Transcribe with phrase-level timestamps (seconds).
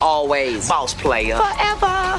[0.00, 1.36] Always boss player.
[1.36, 2.18] Forever.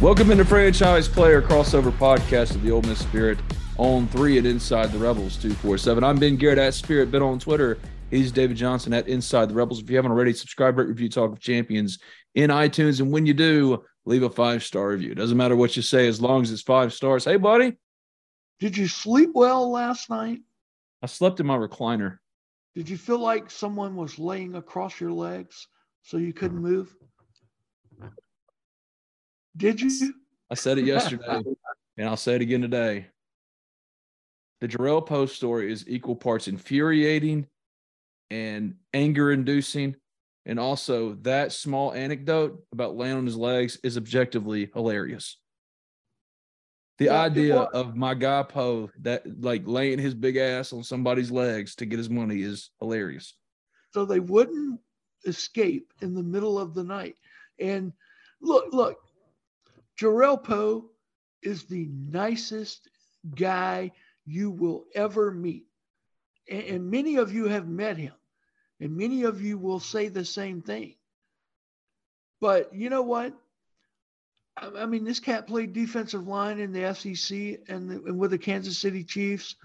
[0.00, 3.38] Welcome into Franchise Player Crossover Podcast of the Ole Miss Spirit
[3.78, 6.02] On3 and Inside the Rebels 247.
[6.02, 7.78] I'm Ben Garrett at Spirit Ben on Twitter.
[8.10, 9.80] He's David Johnson at Inside the Rebels.
[9.80, 11.98] If you haven't already, subscribe, rate, review, talk of champions
[12.34, 13.00] in iTunes.
[13.00, 15.14] And when you do, leave a five star review.
[15.14, 17.24] Doesn't matter what you say as long as it's five stars.
[17.24, 17.76] Hey, buddy.
[18.62, 20.38] Did you sleep well last night?
[21.02, 22.18] I slept in my recliner.
[22.76, 25.66] Did you feel like someone was laying across your legs
[26.02, 26.76] so you couldn't mm-hmm.
[26.76, 26.96] move?
[29.56, 30.14] Did you?
[30.48, 31.42] I said it yesterday,
[31.98, 33.06] and I'll say it again today.
[34.60, 37.48] The Jarrell Poe's story is equal parts infuriating
[38.30, 39.96] and anger inducing.
[40.46, 45.36] And also, that small anecdote about laying on his legs is objectively hilarious.
[46.98, 51.30] The yeah, idea of my guy Poe that like laying his big ass on somebody's
[51.30, 53.34] legs to get his money is hilarious.
[53.92, 54.80] So they wouldn't
[55.26, 57.16] escape in the middle of the night.
[57.58, 57.92] And
[58.40, 58.98] look, look,
[60.00, 60.90] Jarrell Poe
[61.42, 62.88] is the nicest
[63.34, 63.92] guy
[64.24, 65.66] you will ever meet.
[66.50, 68.14] And, and, many of you have met him,
[68.80, 70.96] and many of you will say the same thing.
[72.40, 73.32] But you know what?
[74.56, 78.30] I, I mean, this cat played defensive line in the SEC and, the, and with
[78.30, 79.56] the Kansas City Chiefs.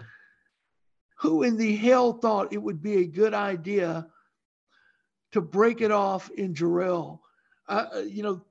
[1.19, 4.07] Who in the hell thought it would be a good idea
[5.31, 7.19] to break it off in Jarrell?
[7.67, 8.41] Uh, you know,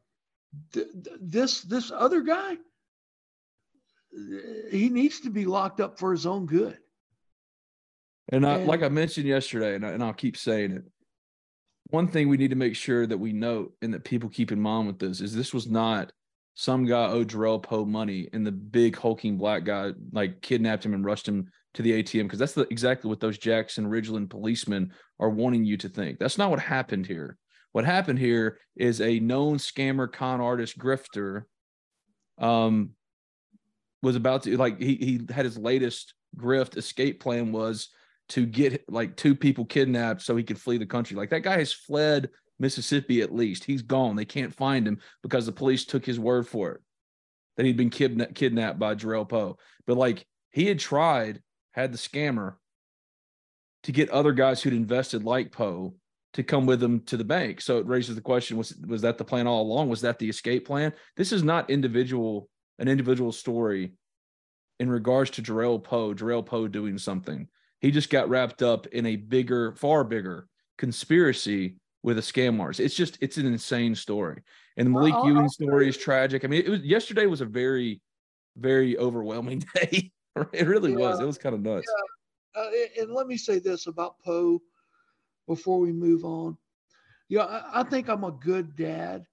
[0.72, 0.88] th-
[1.20, 2.56] this this other guy,
[4.70, 6.76] he needs to be locked up for his own good.
[8.30, 10.82] And, I, and like I mentioned yesterday, and, I, and I'll keep saying it,
[11.91, 14.60] one thing we need to make sure that we note and that people keep in
[14.60, 16.12] mind with this is this was not
[16.56, 20.94] some guy owed Jarrell Poe money and the big hulking black guy like kidnapped him
[20.94, 24.91] and rushed him to the ATM because that's the, exactly what those Jackson Ridgeland policemen
[25.21, 26.19] are wanting you to think.
[26.19, 27.37] That's not what happened here.
[27.72, 31.43] What happened here is a known scammer, con artist, grifter,
[32.39, 32.93] um,
[34.03, 37.91] was about to like he he had his latest grift escape plan was
[38.31, 41.19] to get like two people kidnapped so he could flee the country.
[41.19, 43.65] Like that guy has fled Mississippi at least.
[43.65, 44.17] He's gone.
[44.17, 46.81] They can't find him because the police took his word for it
[47.56, 49.59] that he'd been kidna- kidnapped by Jarrell Poe.
[49.87, 52.55] But like he had tried, had the scammer
[53.83, 55.95] to get other guys who'd invested like Poe
[56.34, 57.61] to come with them to the bank.
[57.61, 59.89] So it raises the question: was was that the plan all along?
[59.89, 60.93] Was that the escape plan?
[61.16, 63.93] This is not individual an individual story
[64.78, 66.15] in regards to Jarrell Poe.
[66.15, 67.49] Jarrell Poe doing something.
[67.81, 72.78] He just got wrapped up in a bigger, far bigger conspiracy with a scam artist.
[72.78, 74.41] It's just it's an insane story.
[74.77, 76.44] And the Malique Ewin story is tragic.
[76.44, 78.00] I mean, it was yesterday was a very,
[78.56, 80.12] very overwhelming day.
[80.53, 80.99] it really yeah.
[80.99, 81.21] was.
[81.21, 81.84] It was kind of nuts.
[82.55, 82.62] Yeah.
[82.62, 82.71] Uh,
[83.03, 84.62] and let me say this about Poe
[85.49, 86.56] before we move on.
[87.28, 89.27] Yeah, I, I think I'm a good dad.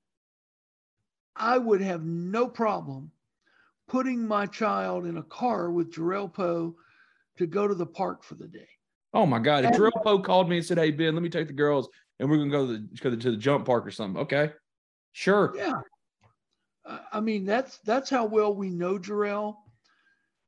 [1.35, 3.11] I would have no problem
[3.87, 6.75] putting my child in a car with Jarrell Poe
[7.37, 8.67] to go to the park for the day.
[9.13, 9.63] Oh my God.
[9.63, 11.87] If Jarrell Poe called me and said, Hey, Ben, let me take the girls
[12.23, 14.21] and we're to go to the, to the, to the jump park or something.
[14.21, 14.53] Okay.
[15.11, 15.53] Sure.
[15.57, 15.81] Yeah.
[17.11, 19.57] I mean, that's, that's how well we know Jarrell.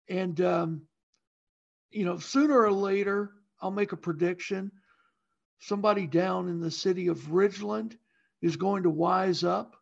[0.08, 0.84] And, um,
[1.92, 4.72] you know, sooner or later, I'll make a prediction
[5.60, 7.98] somebody down in the city of Ridgeland
[8.42, 9.76] is going to wise up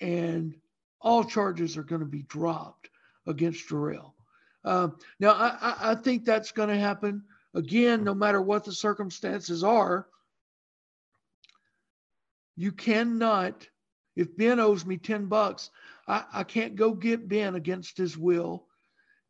[0.00, 0.54] and
[1.02, 2.88] all charges are going to be dropped
[3.26, 4.12] against Jarrell.
[4.64, 9.62] Um, now, I, I think that's going to happen again, no matter what the circumstances
[9.62, 10.06] are.
[12.60, 13.66] You cannot,
[14.16, 15.70] if Ben owes me 10 bucks,
[16.06, 18.66] I, I can't go get Ben against his will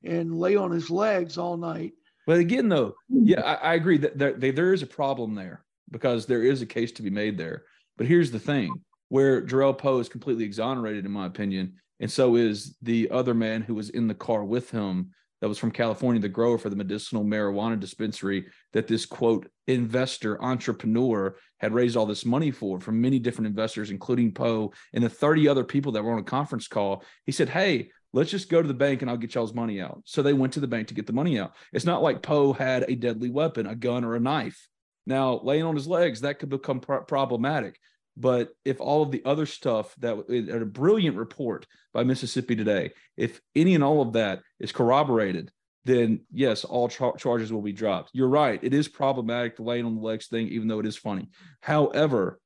[0.02, 1.92] and lay on his legs all night
[2.30, 5.64] but again, though, yeah, I, I agree that there, there is a problem there.
[5.90, 7.64] because there is a case to be made there.
[7.98, 8.72] But here's the thing
[9.08, 13.62] where Jarrell Poe is completely exonerated, in my opinion, and so is the other man
[13.62, 15.10] who was in the car with him
[15.40, 20.42] that was from California, the grower for the medicinal marijuana dispensary that this quote investor
[20.42, 25.08] entrepreneur had raised all this money for from many different investors, including Poe and the
[25.08, 27.04] 30 other people that were on a conference call.
[27.24, 30.02] He said, Hey, let's just go to the bank and I'll get y'all's money out.
[30.04, 31.54] So they went to the bank to get the money out.
[31.72, 34.68] It's not like Poe had a deadly weapon, a gun or a knife.
[35.06, 37.78] Now, laying on his legs, that could become pro- problematic.
[38.16, 40.16] But if all of the other stuff that
[40.62, 45.50] a brilliant report by Mississippi Today, if any and all of that is corroborated,
[45.84, 48.10] then yes, all char- charges will be dropped.
[48.12, 48.60] You're right.
[48.62, 51.28] It is problematic the laying on the legs thing, even though it is funny.
[51.60, 52.40] However,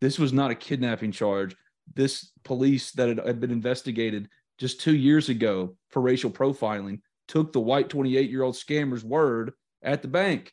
[0.00, 1.56] this was not a kidnapping charge.
[1.94, 7.60] This police that had been investigated just two years ago for racial profiling took the
[7.60, 9.52] white 28 year old scammer's word
[9.82, 10.52] at the bank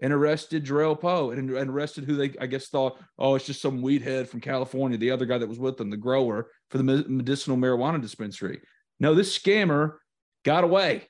[0.00, 3.60] and arrested Jarrell Poe and, and, arrested who they, I guess, thought, oh, it's just
[3.60, 6.78] some weed head from California, the other guy that was with them, the grower for
[6.78, 8.60] the medicinal marijuana dispensary.
[8.98, 9.96] No, this scammer
[10.44, 11.06] got away.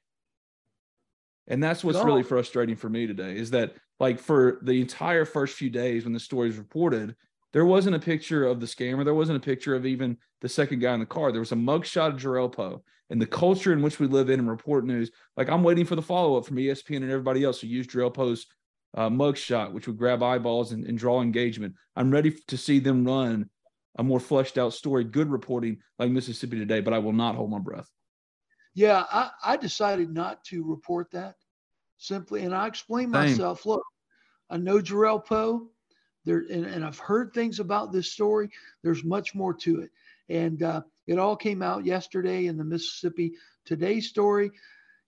[1.46, 5.56] And that's what's really frustrating for me today is that, like, for the entire first
[5.56, 7.16] few days when the story was reported,
[7.52, 9.04] there wasn't a picture of the scammer.
[9.04, 11.32] There wasn't a picture of even the second guy in the car.
[11.32, 12.82] There was a mugshot of Jarrell Poe.
[13.10, 15.96] And the culture in which we live in and report news, like I'm waiting for
[15.96, 18.46] the follow up from ESPN and everybody else who used Jarrell Poe's
[18.94, 21.74] uh, mugshot, which would grab eyeballs and, and draw engagement.
[21.96, 23.48] I'm ready to see them run
[23.98, 27.50] a more fleshed out story, good reporting like Mississippi today, but I will not hold
[27.50, 27.88] my breath.
[28.74, 31.34] Yeah, I, I decided not to report that
[31.98, 33.22] simply, and I explained Same.
[33.22, 33.66] myself.
[33.66, 33.82] Look,
[34.48, 35.68] I know Jarrell Poe,
[36.24, 38.50] there, and, and, I've heard things about this story.
[38.82, 39.90] There's much more to it,
[40.28, 43.32] and uh, it all came out yesterday in the Mississippi
[43.64, 44.50] Today story.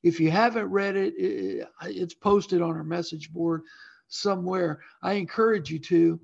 [0.02, 3.62] If you haven't read it, it, it's posted on our message board
[4.08, 4.80] somewhere.
[5.02, 6.20] I encourage you to.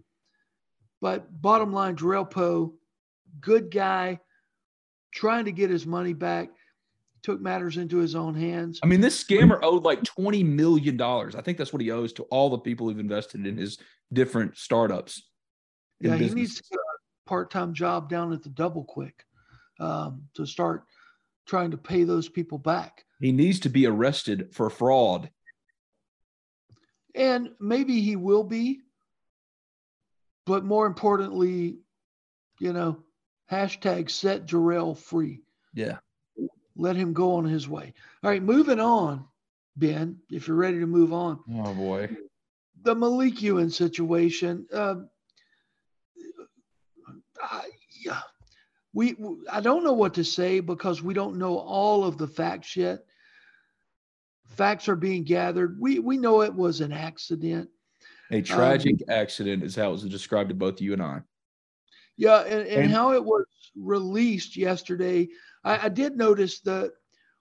[1.01, 2.75] But bottom line, Jarrell Poe,
[3.41, 4.19] good guy,
[5.15, 6.51] trying to get his money back,
[7.23, 8.81] took matters into his own hands.
[8.83, 11.01] I mean, this scammer owed like $20 million.
[11.01, 13.79] I think that's what he owes to all the people who've invested in his
[14.13, 15.23] different startups.
[16.01, 16.77] Yeah, he needs a
[17.29, 19.25] part time job down at the Double Quick
[19.81, 20.85] um, to start
[21.47, 23.05] trying to pay those people back.
[23.21, 25.31] He needs to be arrested for fraud.
[27.15, 28.81] And maybe he will be.
[30.47, 31.79] But more importantly,
[32.61, 33.03] you know,
[33.51, 35.43] hashtag set Jarrell free.
[35.75, 35.99] Yeah.
[36.77, 37.93] Let him go on his way.
[38.23, 39.27] All right, moving on,
[39.77, 41.41] Ben, if you're ready to move on.
[41.55, 42.17] Oh, boy.
[42.83, 44.67] The Malique Ewin situation.
[44.73, 44.95] Uh,
[48.05, 48.21] yeah,
[48.93, 49.17] we
[49.51, 53.05] I don't know what to say because we don't know all of the facts yet.
[54.59, 55.79] Facts are being gathered.
[55.81, 57.71] We we know it was an accident.
[58.33, 61.21] A tragic um, accident is how it was described to both you and I.
[62.17, 63.47] Yeah, and, and, and how it was
[63.77, 65.29] released yesterday.
[65.63, 66.91] I, I did notice that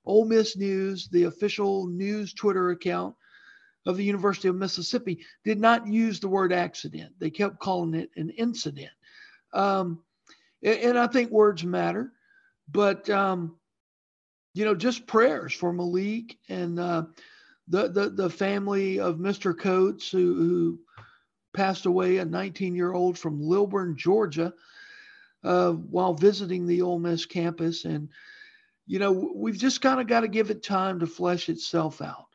[0.05, 3.15] Ole Miss News, the official news Twitter account
[3.87, 7.13] of the University of Mississippi, did not use the word accident.
[7.17, 8.91] They kept calling it an incident.
[9.53, 10.03] Um,
[10.61, 12.13] and I think words matter,
[12.71, 13.57] but um,
[14.57, 17.03] you know, just prayers for Malique and uh,
[17.67, 19.55] the, the the family of Mr.
[19.55, 20.79] Coates who, who
[21.53, 24.51] passed away, a 19 year old from Lilburn, Georgia,
[25.43, 28.09] uh, while visiting the Ole Miss campus, and
[28.87, 32.25] you know, we've just kind of got to give it time to flesh itself out.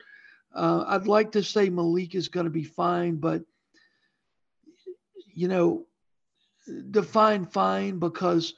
[0.55, 3.41] Uh, I'd like to say Malique is going to be fine, but
[5.33, 5.87] you know,
[6.89, 8.53] define fine because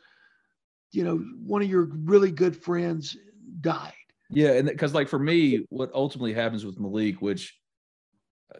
[0.91, 3.17] you know one of your really good friends
[3.61, 3.93] died.
[4.29, 7.57] Yeah, and because like for me, what ultimately happens with Malique, which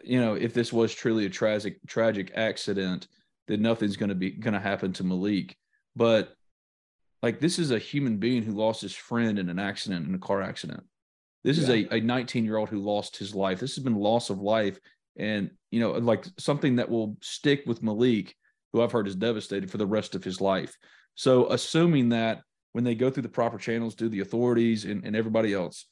[0.04, 3.08] you know, if this was truly a tragic tragic accident,
[3.48, 5.54] then nothing's going to be going to happen to Malique.
[5.94, 6.34] But
[7.22, 10.18] like this is a human being who lost his friend in an accident in a
[10.18, 10.84] car accident.
[11.42, 11.74] This yeah.
[11.74, 13.60] is a 19 year old who lost his life.
[13.60, 14.78] This has been loss of life,
[15.16, 18.32] and you know, like something that will stick with Malique
[18.72, 20.76] who I've heard is devastated for the rest of his life.
[21.14, 22.42] So, assuming that
[22.76, 25.86] when they go through the proper channels, do the authorities and, and everybody else,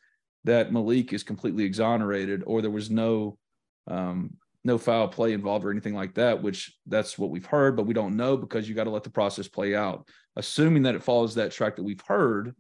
[0.45, 3.39] that Malique is completely exonerated or there was no
[3.87, 7.87] um, no foul play involved or anything like that, which that's what we've heard, but
[7.87, 10.07] we don't know because you got to let the process play out.
[10.37, 12.55] Assuming that it follows that track that we've heard,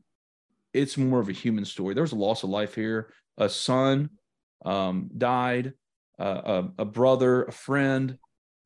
[0.72, 1.92] it's more of a human story.
[1.92, 3.12] There was a loss of life here.
[3.36, 4.08] A son
[4.64, 5.74] um, died,
[6.18, 8.16] uh, a, a, brother, a friend.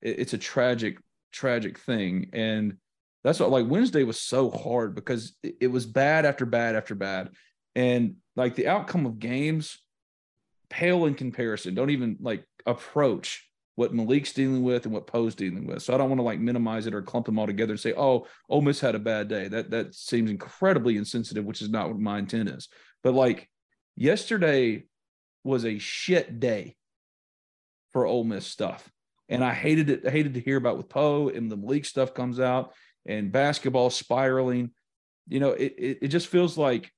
[0.03, 0.99] It, it's a tragic
[1.33, 2.31] tragic thing.
[2.33, 2.77] And
[3.25, 7.31] that's what like Wednesday was so hard because it, was bad after bad after bad.
[7.75, 9.79] And like the outcome of games
[10.71, 15.67] pale in comparison, don't even like approach what Malique's dealing with and what Poe's dealing
[15.67, 15.83] with.
[15.83, 17.95] So I don't want to like minimize it or clump them all together and say,
[17.97, 19.49] oh, Ole Miss had a bad day.
[19.49, 22.69] That that seems incredibly insensitive, which is not what my intent is.
[23.03, 23.49] But like
[23.97, 24.85] yesterday
[25.45, 26.77] was a shit day
[27.93, 28.89] for Ole Miss stuff.
[29.29, 32.15] And I hated it, I hated to hear about with Poe and the Malique stuff
[32.15, 32.73] comes out
[33.09, 34.71] and basketball spiraling.
[35.27, 36.93] You know, it, it, it just feels like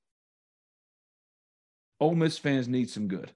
[1.99, 3.31] Ole Miss fans need some good.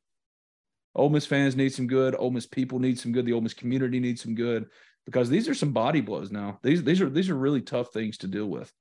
[0.94, 2.16] Ole Miss fans need some good.
[2.16, 3.26] Ole Miss people need some good.
[3.26, 4.68] The Ole Miss community needs some good
[5.06, 6.60] because these are some body blows now.
[6.62, 8.72] These these are these are really tough things to deal with,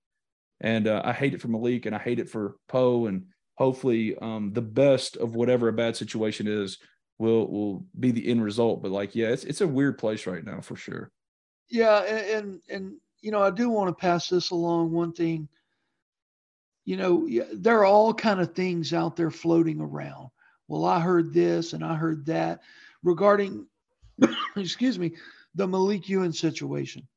[0.60, 4.16] and uh, I hate it for Malique and I hate it for Poe and hopefully
[4.20, 6.78] um, the best of whatever a bad situation is
[7.18, 8.82] will will be the end result.
[8.82, 11.10] But like, yeah, it's it's a weird place right now for sure.
[11.68, 12.92] Yeah, and and, and
[13.24, 14.92] you know I do want to pass this along.
[14.92, 15.48] One thing,
[16.84, 20.28] you know, there are all kind of things out there floating around.
[20.68, 22.60] Well, I heard this and I heard that
[23.02, 23.66] regarding,
[24.56, 25.12] excuse me,
[25.54, 27.08] the Malique Ewin situation.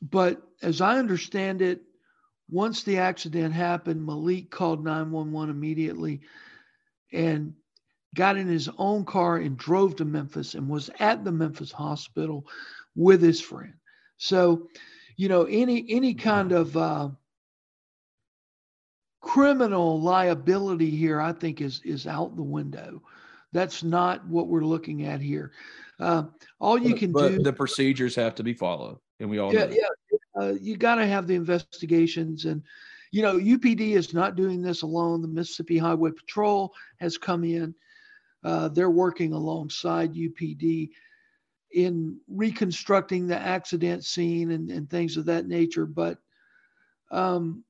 [0.00, 1.82] But as I understand it,
[2.48, 6.20] once the accident happened, Malique called 911 immediately
[7.12, 7.54] and
[8.14, 12.46] got in his own car and drove to Memphis and was at the Memphis hospital
[12.98, 13.74] with his friend.
[14.18, 14.68] So,
[15.16, 17.08] you know, any any kind of uh,
[19.20, 23.00] criminal liability here, I think, is is out the window.
[23.52, 25.52] That's not what we're looking at here.
[25.98, 26.24] Uh,
[26.60, 27.38] all you can but do.
[27.38, 29.72] The procedures have to be followed, and we all yeah, know.
[29.72, 30.18] yeah.
[30.40, 32.62] Uh, you got to have the investigations, and
[33.12, 35.22] you know, UPD is not doing this alone.
[35.22, 37.74] The Mississippi Highway Patrol has come in.
[38.44, 40.90] Uh, they're working alongside UPD
[41.72, 45.86] in reconstructing the accident scene and, and things of that nature.
[45.86, 46.18] But,
[47.10, 47.64] um,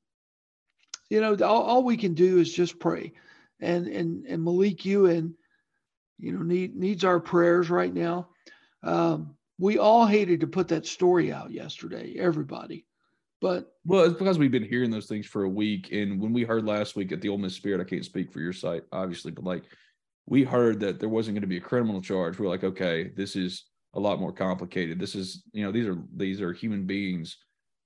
[1.10, 3.12] you know, all, all, we can do is just pray.
[3.60, 5.34] And, and, and Malique Ewin,
[6.18, 8.28] you know, need, needs our prayers right now.
[8.82, 12.86] Um, we all hated to put that story out yesterday, everybody.
[13.40, 16.42] But well, it's because we've been hearing those things for a week, and when we
[16.42, 19.30] heard last week at the Ole Miss Spirit, I can't speak for your site, obviously,
[19.30, 19.62] but like
[20.26, 22.38] we heard that there wasn't going to be a criminal charge.
[22.38, 23.64] We're like, okay, this is
[23.98, 24.98] a lot more complicated.
[24.98, 27.36] This is, you know, these are these are human beings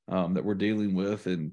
[0.08, 1.52] um, that we're dealing with, and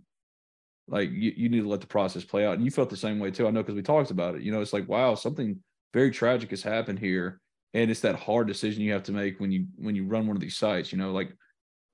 [0.87, 2.55] like you, you need to let the process play out.
[2.55, 3.47] And you felt the same way too.
[3.47, 4.41] I know because we talked about it.
[4.41, 5.57] You know, it's like, wow, something
[5.93, 7.39] very tragic has happened here,
[7.73, 10.35] and it's that hard decision you have to make when you when you run one
[10.35, 10.91] of these sites.
[10.91, 11.31] You know, like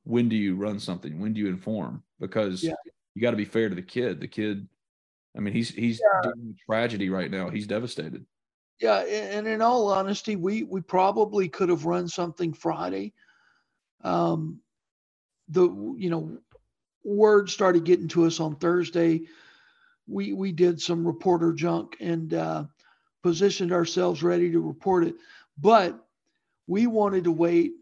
[0.04, 1.20] when do you run something?
[1.20, 2.04] When do you inform?
[2.20, 2.74] Because yeah.
[3.14, 4.20] you got to be fair to the kid.
[4.20, 4.68] The kid,
[5.38, 6.32] I mean, he's he's yeah.
[6.32, 7.50] doing tragedy right now.
[7.50, 8.26] He's devastated.
[8.82, 13.14] Yeah, and in all honesty, we we probably could have run something Friday.
[14.04, 14.62] Um,
[15.50, 15.64] the
[15.98, 16.38] you know,
[17.06, 19.24] word started getting to us on Thursday.
[20.08, 22.66] We we did some reporter junk and uh,
[23.24, 25.16] positioned ourselves ready to report it,
[25.60, 26.00] but
[26.68, 27.74] we wanted to wait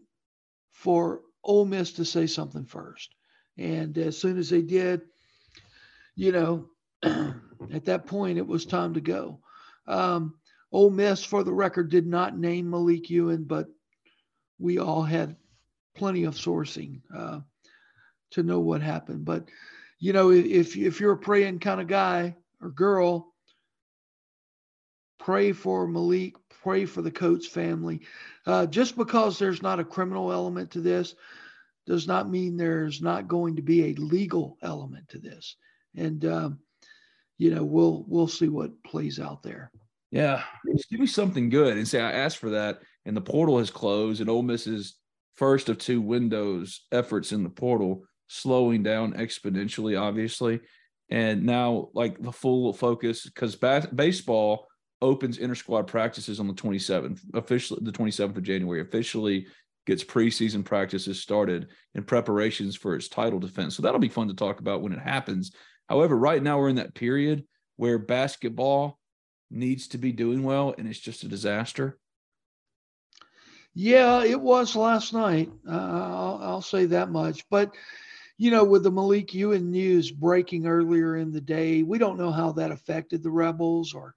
[0.72, 3.14] for Ole Miss to say something first.
[3.58, 5.02] And as soon as they did,
[6.16, 6.68] you know,
[7.02, 9.40] at that point, it was time to go.
[9.86, 10.34] Um,
[10.74, 13.68] Ole Miss, for the record, did not name Malique Ewin, but
[14.58, 15.36] we all had
[15.94, 17.38] plenty of sourcing uh,
[18.32, 19.24] to know what happened.
[19.24, 19.48] But
[20.00, 23.32] you know, if if you're a praying kind of guy or girl,
[25.20, 28.00] pray for Malique, pray for the Coates family.
[28.44, 31.14] Uh, just because there's not a criminal element to this
[31.86, 35.54] does not mean there's not going to be a legal element to this.
[35.94, 36.58] And um,
[37.38, 39.70] you know, we'll we'll see what plays out there.
[40.14, 43.58] Yeah, just give me something good and say I asked for that, and the portal
[43.58, 44.94] has closed, and Ole Miss's
[45.34, 50.60] first of two windows efforts in the portal slowing down exponentially, obviously,
[51.10, 54.68] and now like the full focus because bas- baseball
[55.02, 59.48] opens inter squad practices on the 27th, officially the 27th of January, officially
[59.84, 61.66] gets preseason practices started
[61.96, 63.74] in preparations for its title defense.
[63.74, 65.50] So that'll be fun to talk about when it happens.
[65.88, 67.44] However, right now we're in that period
[67.74, 69.00] where basketball
[69.50, 71.98] needs to be doing well and it's just a disaster.
[73.74, 75.50] Yeah, it was last night.
[75.68, 77.44] Uh, I'll, I'll, say that much.
[77.50, 77.74] But,
[78.38, 82.30] you know, with the Malique Ewin news breaking earlier in the day, we don't know
[82.30, 84.14] how that affected the Rebels or,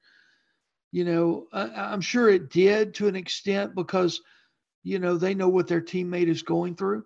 [0.91, 4.21] you know, I, I'm sure it did to an extent because–
[4.87, 7.03] you know, they know what their teammate is going through.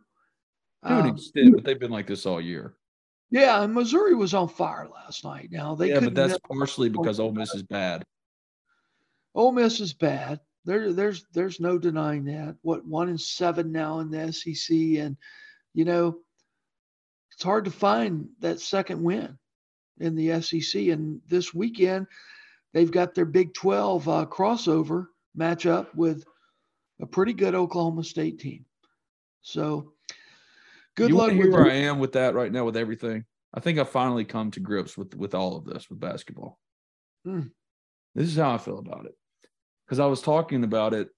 [0.85, 2.75] To an um, extent, but they've been like this all year.
[3.31, 5.49] Yeah, and Missouri was on fire last night.
[5.51, 8.03] Now they yeah, but that's partially because Ole Miss is bad.
[9.33, 10.41] Ole Miss is bad.
[10.65, 12.57] There, there's there's no denying that.
[12.61, 15.15] What one in seven now in the SEC, and
[15.73, 16.17] you know,
[17.31, 19.37] it's hard to find that second win
[19.99, 20.87] in the SEC.
[20.87, 22.07] And this weekend,
[22.73, 25.07] they've got their Big 12 uh, crossover
[25.37, 26.25] matchup with
[26.99, 28.65] a pretty good Oklahoma State team.
[29.41, 29.93] So
[30.95, 31.69] good you luck with where.
[31.69, 33.25] I am with that right now with everything.
[33.53, 36.57] I think I finally come to grips with with all of this with basketball.
[37.25, 37.47] Hmm.
[38.15, 39.15] This is how I feel about it.
[39.85, 41.09] Because I was talking about it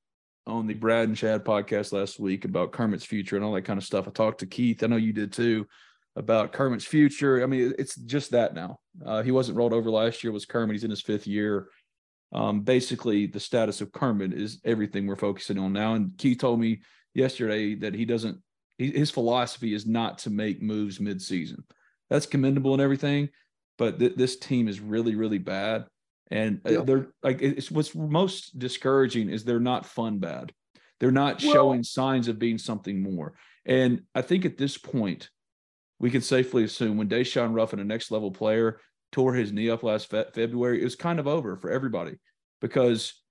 [0.46, 3.78] on the Brad and Chad podcast last week about Kermit's future and all that kind
[3.78, 4.08] of stuff.
[4.08, 4.84] I talked to Keith.
[4.84, 5.68] I know you did too
[6.16, 7.42] about Kermit's future.
[7.44, 8.80] I mean, it's just that now.
[9.04, 10.32] Uh, he wasn't rolled over last year.
[10.32, 10.76] Was Kermit.
[10.76, 11.68] He's in his fifth year.
[12.32, 15.94] Um, basically, the status of Kermit is everything we're focusing on now.
[15.94, 16.82] And Keith told me
[17.14, 18.40] yesterday that he doesn't.
[18.78, 21.64] He, his philosophy is not to make moves mid-season.
[22.10, 23.30] That's commendable and everything,
[23.78, 25.86] but th- this team is really, really bad.
[26.32, 26.82] And uh, Yeah.
[26.82, 30.52] they're like, it's what's most discouraging is they're not fun bad.
[31.00, 33.34] They're not Well- showing signs of being something more.
[33.66, 35.30] And I think at this point,
[36.00, 38.80] we can safely assume when Daeshun Ruffin, a next level player,
[39.12, 42.16] tore his knee up last fe- February, it was kind of over for everybody
[42.62, 43.23] because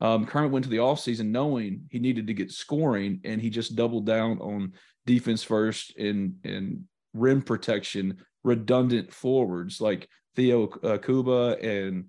[0.00, 3.76] um, Kermit went to the offseason knowing he needed to get scoring, and he just
[3.76, 4.72] doubled down on
[5.06, 12.06] defense first and and rim protection, redundant forwards like Theo uh, Kuba and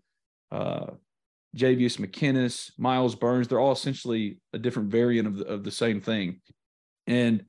[0.52, 0.88] uh,
[1.58, 3.48] Jayveous McKinnis, Myles Burns.
[3.48, 6.40] They're all essentially a different variant of the, of the same thing,
[7.08, 7.44] and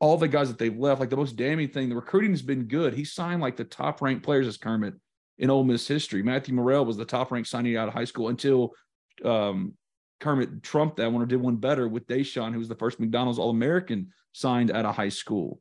[0.00, 2.64] all the guys that they've left, like the most damning thing, the recruiting has been
[2.64, 2.94] good.
[2.94, 4.94] He signed like the top ranked players as Kermit
[5.38, 6.22] in Ole Miss history.
[6.22, 8.72] Matthew Murrell was the top ranked signing out of high school until
[9.24, 9.74] um,
[10.20, 13.38] Kermit trumped that one or did one better with Daeshun, who was the first McDonald's
[13.38, 15.60] All American signed out of high school.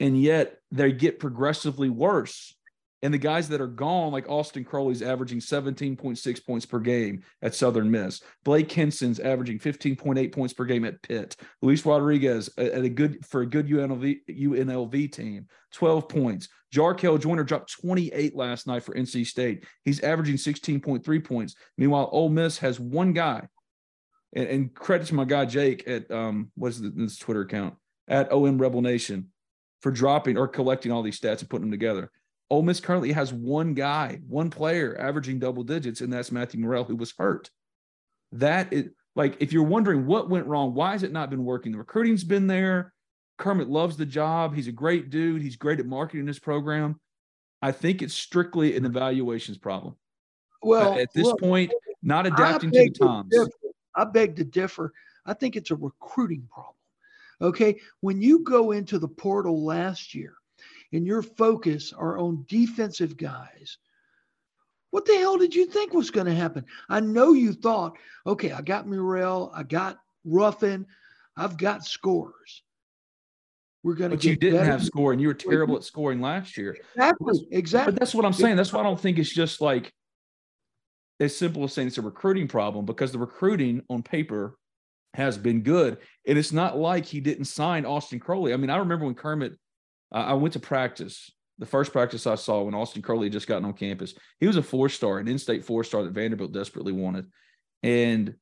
[0.00, 2.54] And yet they get progressively worse.
[3.02, 7.54] And the guys that are gone, like Austin Crowley's averaging 17.6 points per game at
[7.54, 8.22] Southern Miss.
[8.42, 11.36] Blake Hinson's averaging 15.8 points per game at Pitt.
[11.60, 16.48] Luis Rodriguez at a good for a good UNLV UNLV team, 12 points.
[16.74, 19.66] Jarkel Joiner dropped 28 last night for NC State.
[19.84, 21.54] He's averaging 16.3 points.
[21.76, 23.46] Meanwhile, Ole Miss has one guy,
[24.34, 27.74] and, and credit to my guy Jake at um what's this Twitter account
[28.08, 29.28] at OM Rebel Nation
[29.80, 32.10] for dropping or collecting all these stats and putting them together.
[32.50, 36.84] Ole Miss currently has one guy, one player averaging double digits, and that's Matthew Murrell,
[36.84, 37.50] who was hurt.
[38.32, 41.72] That is like if you're wondering what went wrong, why has it not been working?
[41.72, 42.92] The recruiting's been there.
[43.38, 44.54] Kermit loves the job.
[44.54, 45.42] He's a great dude.
[45.42, 47.00] He's great at marketing his program.
[47.60, 49.96] I think it's strictly an evaluations problem.
[50.62, 52.94] Well, at this look, point, not adapting to the beg
[53.30, 53.50] to
[53.94, 54.92] I beg to differ.
[55.24, 56.74] I think it's a recruiting problem.
[57.40, 57.80] Okay.
[58.00, 60.35] When you go into the portal last year
[60.92, 63.78] and your focus are on defensive guys,
[64.90, 66.64] what the hell did you think was going to happen?
[66.88, 67.96] I know you thought,
[68.26, 70.86] okay, I got Murrell, I got Ruffin,
[71.36, 72.62] I've got scores.
[73.82, 74.70] We're going to But you didn't better.
[74.72, 75.20] have scoring.
[75.20, 76.76] You were terrible at scoring last year.
[76.94, 77.46] Exactly.
[77.52, 77.92] Exactly.
[77.92, 78.56] But that's what I'm saying.
[78.56, 79.92] That's why I don't think it's just like
[81.20, 84.56] as simple as saying it's a recruiting problem because the recruiting on paper
[85.14, 85.98] has been good.
[86.26, 88.52] And it's not like he didn't sign Austin Crowley.
[88.52, 89.56] I mean, I remember when Kermit,
[90.12, 93.46] uh, I went to practice, the first practice I saw when Austin Crowley had just
[93.46, 94.14] gotten on campus.
[94.40, 97.26] He was a four star, an in state four star that Vanderbilt desperately wanted.
[97.82, 98.34] And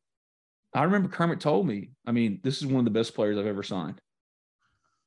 [0.75, 3.47] I remember Kermit told me, I mean, this is one of the best players I've
[3.47, 4.01] ever signed.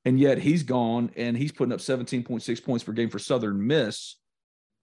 [0.06, 4.16] And yet he's gone and he's putting up 17.6 points per game for Southern Miss.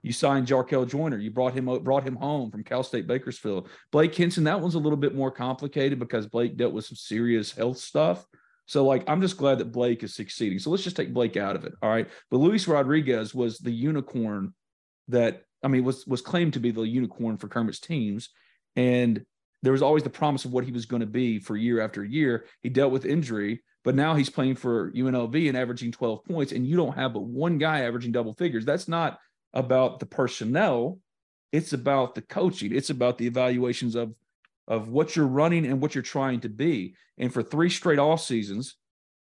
[0.02, 1.16] You signed Jarkel Joiner.
[1.16, 3.70] You brought him brought him home from Cal State Bakersfield.
[3.90, 7.52] Blake Hinson, that one's a little bit more complicated because Blake dealt with some serious
[7.52, 8.26] health stuff.
[8.66, 10.58] So, like, I'm just glad that Blake is succeeding.
[10.58, 11.74] So let's just take Blake out of it.
[11.82, 12.08] All right.
[12.30, 14.54] But Luis Rodriguez was the unicorn
[15.08, 18.30] that I mean was was claimed to be the unicorn for Kermit's teams.
[18.76, 19.24] And
[19.62, 22.04] there was always the promise of what he was going to be for year after
[22.04, 22.44] year.
[22.62, 26.66] He dealt with injury, but now he's playing for UNLV and averaging 12 points, and
[26.66, 28.66] you don't have but one guy averaging double figures.
[28.66, 29.18] That's not
[29.54, 30.98] about the personnel.
[31.50, 32.74] It's about the coaching.
[32.74, 34.14] It's about the evaluations of
[34.66, 36.94] of what you're running and what you're trying to be.
[37.18, 38.76] And for three straight off seasons,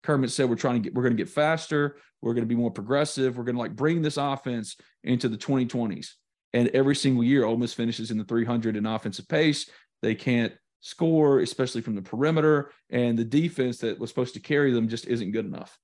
[0.03, 2.55] Kermit said we're trying to get we're going to get faster, we're going to be
[2.55, 6.09] more progressive, we're going to like bring this offense into the 2020s.
[6.53, 9.69] And every single year, Ole Miss finishes in the 300 in offensive pace.
[10.01, 14.71] They can't score, especially from the perimeter, and the defense that was supposed to carry
[14.71, 15.77] them just isn't good enough.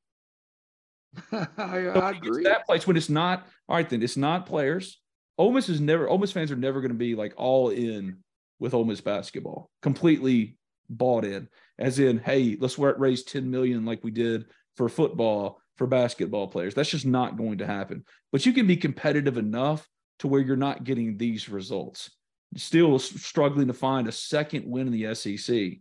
[1.32, 1.48] I,
[1.94, 2.44] So I when it gets agree.
[2.44, 3.90] that place when it's not all right.
[3.90, 5.02] Then it's not players.
[5.38, 6.08] Ole Miss is never.
[6.08, 8.20] Ole Miss fans are never going to be like all in
[8.62, 10.56] with Ole Miss basketball, completely
[10.90, 11.50] bought in.
[11.78, 14.46] As in, hey, let's raise ten million like we did
[14.78, 16.74] for football for basketball players.
[16.74, 18.06] That's just not going to happen.
[18.32, 19.86] But you can be competitive enough
[20.20, 22.12] to where you're not getting these results.
[22.56, 25.80] Still struggling to find a second win in the SEC.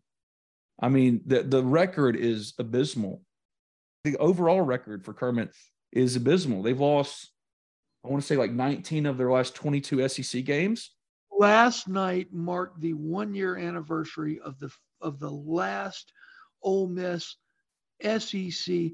[0.82, 3.22] I mean, the the record is abysmal
[4.04, 5.54] the overall record for Kermit
[5.92, 6.62] is abysmal.
[6.62, 7.30] They've lost,
[8.04, 10.92] I want to say, like 19 of their last 22 SEC games.
[11.40, 16.12] Last night marked the one year anniversary of the of the last
[16.62, 17.36] Ole Miss
[18.02, 18.90] SEC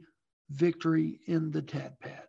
[0.50, 2.22] victory in the Tad Pad.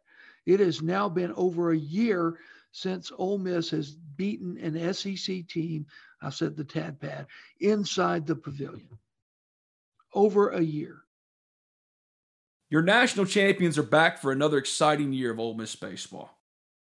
[0.48, 2.40] It has now been over a year
[2.72, 5.86] since Ole Miss has beaten an SEC team,
[6.20, 7.28] I said the Tad Pad,
[7.60, 8.98] inside the pavilion.
[10.16, 11.04] Over a year.
[12.72, 16.37] Your national champions are back for another exciting year of Ole Miss baseball.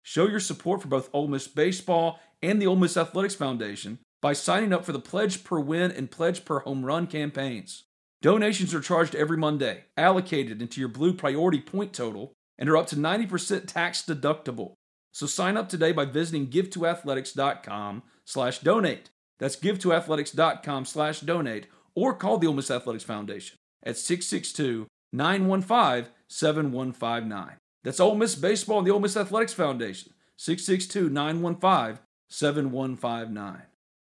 [0.09, 4.35] Show your support for both Ole Miss baseball and the Ole Miss Athletics Foundation by
[4.35, 7.87] signing up for the Pledge Per Win and Pledge Per Home Run campaigns.
[8.23, 12.87] Donations are charged every Monday, allocated into your Blue Priority point total, and are up
[12.87, 14.75] to 90% tax deductible.
[15.11, 19.11] So sign up today by visiting givetoathletics.com slash donate.
[19.40, 21.66] That's givetoathletics.com slash donate
[21.97, 27.57] or call the Ole Miss Athletics Foundation at 662 915 7159.
[27.87, 33.62] That's Ole Miss Baseball and the Ole Miss Athletics Foundation, 662 915 7159.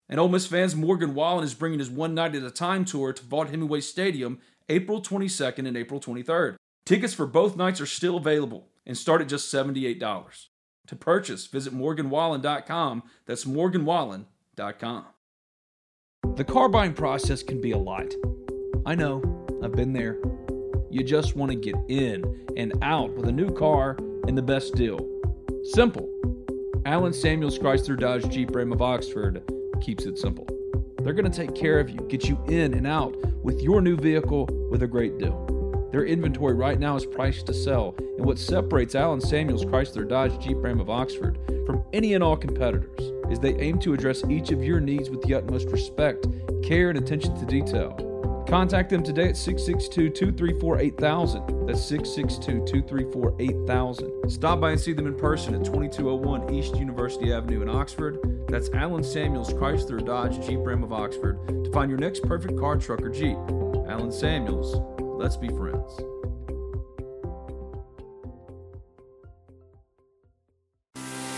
[0.10, 3.14] And Ole Miss fans, Morgan Wallen is bringing his One Night at a Time tour
[3.14, 6.56] to Vaught-Hemingway Stadium April 22nd and April 23rd.
[6.88, 10.48] Tickets for both nights are still available and start at just $78.
[10.88, 13.04] To purchase, visit morganwallen.com.
[13.28, 15.06] That's morganwallen.com.
[16.36, 18.12] The car buying process can be a lot.
[18.88, 19.22] I know,
[19.62, 20.18] I've been there.
[20.90, 23.98] You just want to get in and out with a new car
[24.28, 25.00] and the best deal.
[25.64, 26.10] Simple.
[26.86, 29.44] Allen Samuels Chrysler Dodge Jeep Ram of Oxford
[29.82, 30.48] keeps it simple.
[31.02, 33.98] They're going to take care of you, get you in and out with your new
[33.98, 35.90] vehicle with a great deal.
[35.92, 40.40] Their inventory right now is priced to sell, and what separates Allen Samuels Chrysler Dodge
[40.40, 44.52] Jeep Ram of Oxford from any and all competitors is they aim to address each
[44.52, 46.28] of your needs with the utmost respect,
[46.64, 48.07] care, and attention to detail.
[48.48, 51.68] Contact them today at 662 234 8000.
[51.68, 54.32] That's 662 234 8000.
[54.32, 58.46] Stop by and see them in person at 2201 East University Avenue in Oxford.
[58.48, 62.78] That's Allen Samuels Chrysler Dodge Jeep Ram of Oxford to find your next perfect car,
[62.78, 63.38] truck, or Jeep.
[63.90, 66.00] Allen Samuels, let's be friends.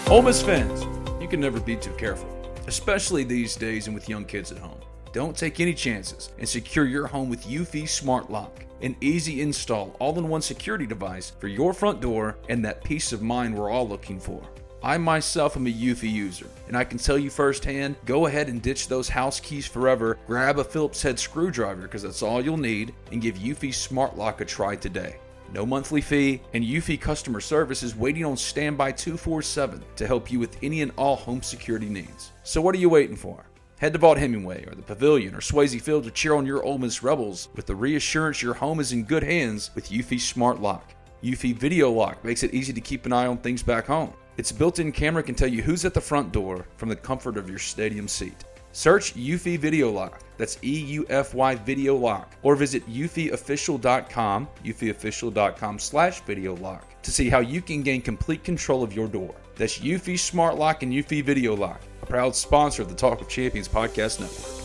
[0.07, 0.83] Ole Miss fans,
[1.19, 2.29] you can never be too careful,
[2.67, 4.79] especially these days and with young kids at home.
[5.11, 9.95] Don't take any chances and secure your home with Eufy Smart Lock, an easy install,
[9.99, 13.71] all in one security device for your front door and that peace of mind we're
[13.71, 14.39] all looking for.
[14.83, 18.61] I myself am a Eufy user, and I can tell you firsthand go ahead and
[18.61, 22.93] ditch those house keys forever, grab a Phillips head screwdriver because that's all you'll need,
[23.11, 25.15] and give Eufy Smart Lock a try today.
[25.51, 30.39] No monthly fee, and Eufy customer service is waiting on standby 247 to help you
[30.39, 32.31] with any and all home security needs.
[32.43, 33.48] So, what are you waiting for?
[33.79, 37.01] Head to Vaught-Hemingway or the Pavilion or Swayze Field to cheer on your Ole Miss
[37.01, 40.93] Rebels with the reassurance your home is in good hands with Eufy Smart Lock.
[41.23, 44.13] Eufy Video Lock makes it easy to keep an eye on things back home.
[44.35, 47.49] Its built-in camera can tell you who's at the front door from the comfort of
[47.49, 48.43] your stadium seat.
[48.73, 50.23] Search Eufy Video Lock.
[50.37, 52.35] That's E-U-F-Y Video Lock.
[52.43, 58.83] Or visit eufyofficial.com, eufyofficial.com slash video lock to see how you can gain complete control
[58.83, 59.33] of your door.
[59.59, 63.27] That's Eufy Smart Lock and Eufy Video Lock, a proud sponsor of the Talk of
[63.27, 64.55] Champions podcast network.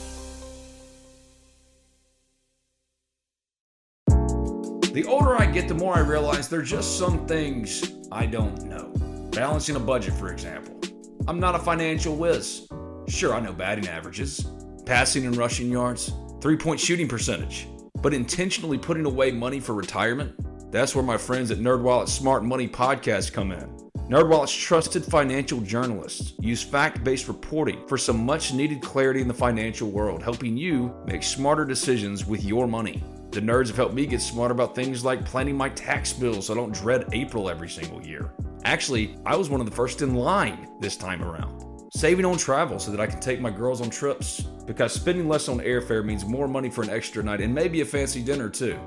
[4.94, 8.66] The older I get, the more I realize there are just some things I don't
[8.66, 8.92] know.
[9.32, 10.80] Balancing a budget, for example.
[11.26, 12.68] I'm not a financial whiz.
[13.08, 14.46] Sure, I know batting averages,
[14.86, 17.66] passing and rushing yards, three point shooting percentage,
[18.00, 20.70] but intentionally putting away money for retirement?
[20.70, 23.83] That's where my friends at NerdWallet's Smart Money Podcast come in.
[24.08, 30.22] NerdWallet's trusted financial journalists use fact-based reporting for some much-needed clarity in the financial world,
[30.22, 33.02] helping you make smarter decisions with your money.
[33.30, 36.52] The nerds have helped me get smarter about things like planning my tax bill so
[36.52, 38.30] I don't dread April every single year.
[38.66, 41.88] Actually, I was one of the first in line this time around.
[41.96, 45.48] Saving on travel so that I can take my girls on trips, because spending less
[45.48, 48.78] on airfare means more money for an extra night and maybe a fancy dinner too.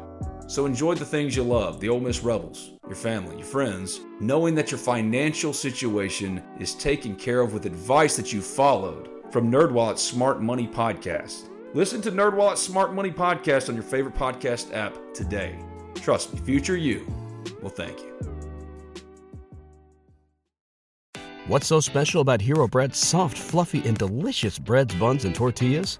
[0.48, 4.56] So enjoy the things you love, the Ole Miss Rebels, your family, your friends, knowing
[4.56, 10.02] that your financial situation is taken care of with advice that you followed from NerdWallet's
[10.02, 11.50] Smart Money Podcast.
[11.74, 15.60] Listen to NerdWallet's Smart Money Podcast on your favorite podcast app today.
[15.96, 17.06] Trust me, future you
[17.62, 18.18] will thank you.
[21.48, 26.00] What's so special about Hero Bread's soft, fluffy, and delicious breads, buns, and tortillas?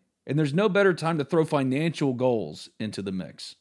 [0.27, 3.55] And there's no better time to throw financial goals into the mix.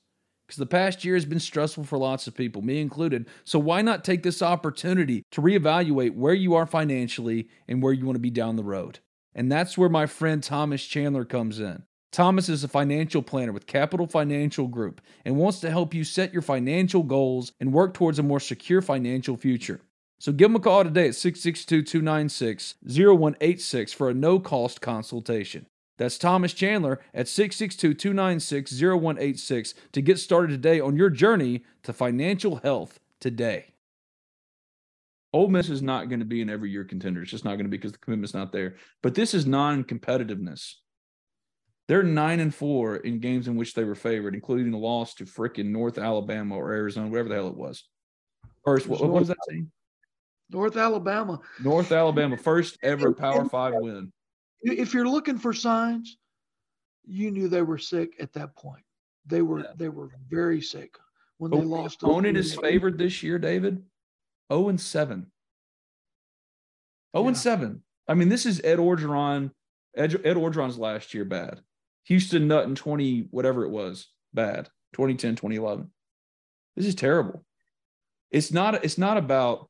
[0.47, 3.29] Because the past year has been stressful for lots of people, me included.
[3.45, 8.05] So why not take this opportunity to reevaluate where you are financially and where you
[8.05, 8.99] want to be down the road?
[9.35, 11.85] And that's where my friend Thomas Chandler comes in.
[12.13, 16.33] Thomas is a financial planner with Capital Financial Group and wants to help you set
[16.33, 19.81] your financial goals and work towards a more secure financial future.
[20.19, 25.67] So give him a call today at 662 296 0186 for a no cost consultation.
[26.01, 31.93] That's Thomas Chandler at 662 296 0186 to get started today on your journey to
[31.93, 33.75] financial health today.
[35.35, 37.21] Ole Miss is not going to be an every year contender.
[37.21, 38.77] It's just not going to be because the commitment's not there.
[39.03, 40.77] But this is non competitiveness.
[41.87, 45.27] They're nine and four in games in which they were favored, including a loss to
[45.27, 47.85] frickin' North Alabama or Arizona, whatever the hell it was.
[48.65, 49.71] First, what, what was that team?
[50.49, 51.41] North Alabama.
[51.63, 54.11] North Alabama, first ever Power Five win.
[54.63, 56.19] If you're looking for signs,
[57.05, 58.85] you knew they were sick at that point.
[59.27, 59.73] They were yeah.
[59.77, 60.97] they were very sick
[61.39, 62.03] when they lost.
[62.03, 63.83] Opponent is favored this year, David.
[64.53, 65.27] 0 and 7.
[67.17, 67.29] 0 yeah.
[67.29, 67.83] and 7.
[68.09, 69.53] I mean, this is Ed Orgeron.
[69.97, 71.61] Ed, Ed Orgeron's last year bad.
[72.05, 74.69] Houston Nutt in 20, whatever it was, bad.
[74.95, 75.91] 2010, 2011.
[76.77, 77.45] This is terrible.
[78.31, 79.69] It's not, it's not about,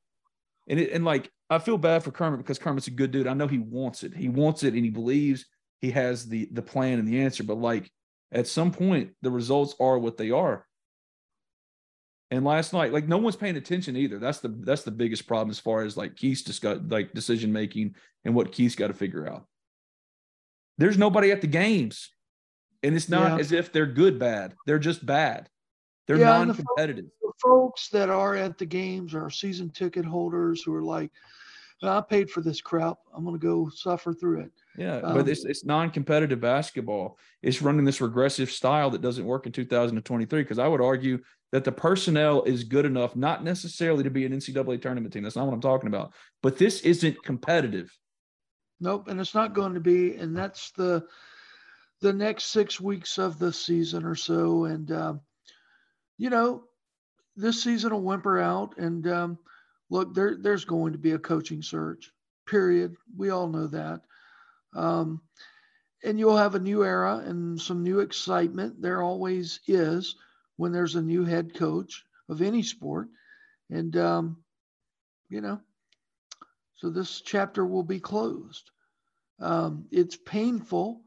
[0.69, 3.27] and it, and like, I feel bad for Kermit because Kermit's a good dude.
[3.27, 4.15] I know he wants it.
[4.15, 5.45] He wants it and he believes
[5.81, 7.43] he has the the plan and the answer.
[7.43, 7.91] But like
[8.31, 10.65] at some point, the results are what they are.
[12.31, 14.21] And last night, like no one's paying attention either.
[14.21, 17.97] That's the that's the biggest problem as far as like Keith's discuss like decision making
[18.25, 19.45] and what Keith's got to figure out.
[20.79, 22.11] There's nobody at the games.
[22.83, 23.39] And it's not yeah.
[23.39, 24.55] as if they're good bad.
[24.65, 25.51] They're just bad.
[26.07, 27.05] They're yeah, non-competitive.
[27.05, 30.83] The folks, the folks that are at the games are season ticket holders who are
[30.83, 31.11] like,
[31.83, 32.99] I paid for this crap.
[33.15, 34.53] I'm going to go suffer through it.
[34.77, 37.19] Yeah, um, but it's it's non-competitive basketball.
[37.43, 40.43] It's running this regressive style that doesn't work in 2023.
[40.43, 41.21] Because I would argue
[41.53, 45.23] that the personnel is good enough, not necessarily to be an NCAA tournament team.
[45.23, 46.13] That's not what I'm talking about.
[46.43, 47.91] But this isn't competitive.
[48.81, 50.17] Nope, and it's not going to be.
[50.17, 51.07] And that's the
[52.01, 54.65] the next six weeks of the season or so.
[54.65, 55.21] And, um,
[56.19, 56.65] you know,
[57.37, 58.79] this season will whimper out.
[58.79, 59.39] And um,
[59.91, 62.11] look, there, there's going to be a coaching search,
[62.47, 62.97] period.
[63.17, 64.01] We all know that.
[64.75, 65.21] Um,
[66.03, 68.81] and you'll have a new era and some new excitement.
[68.81, 70.17] There always is
[70.57, 73.09] when there's a new head coach of any sport.
[73.69, 74.39] And, um,
[75.29, 75.61] you know,
[76.77, 78.71] so this chapter will be closed.
[79.41, 81.03] Um, it's painful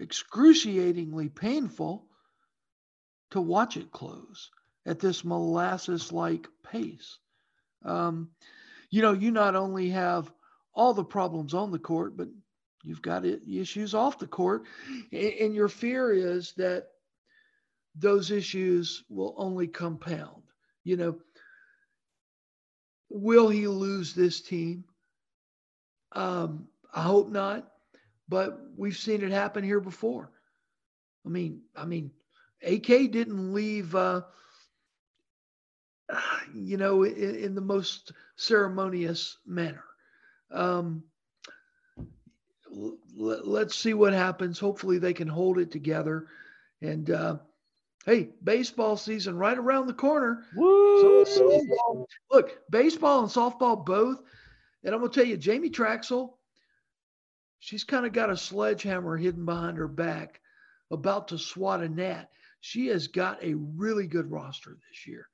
[0.00, 2.06] excruciatingly painful
[3.30, 4.50] to watch it close
[4.86, 7.18] at this molasses like pace.
[7.84, 8.30] Um,
[8.90, 10.32] you know, you not only have
[10.74, 12.28] all the problems on the court, but
[12.82, 14.64] you've got issues off the court.
[15.12, 16.88] And your fear is that
[17.94, 20.42] those issues will only compound.
[20.82, 21.18] You know,
[23.08, 24.84] will he lose this team?
[26.12, 27.70] Um, I hope not
[28.28, 30.30] but we've seen it happen here before.
[31.26, 32.10] I mean, I mean,
[32.62, 34.22] AK didn't leave, uh,
[36.54, 39.84] you know, in, in, the most ceremonious manner.
[40.50, 41.02] Um,
[42.74, 44.58] l- let's see what happens.
[44.58, 46.26] Hopefully, they can hold it together.
[46.82, 47.38] And uh,
[48.04, 50.44] hey, baseball season right around the corner.
[50.56, 51.24] Woo!
[51.24, 54.20] So, softball, look, baseball and softball both.
[54.84, 56.34] And I'm gonna tell you, Jamie Trachsel
[57.64, 60.42] She's kind of got a sledgehammer hidden behind her back,
[60.90, 62.30] about to swat a gnat.
[62.60, 65.30] She has got a really good roster this year.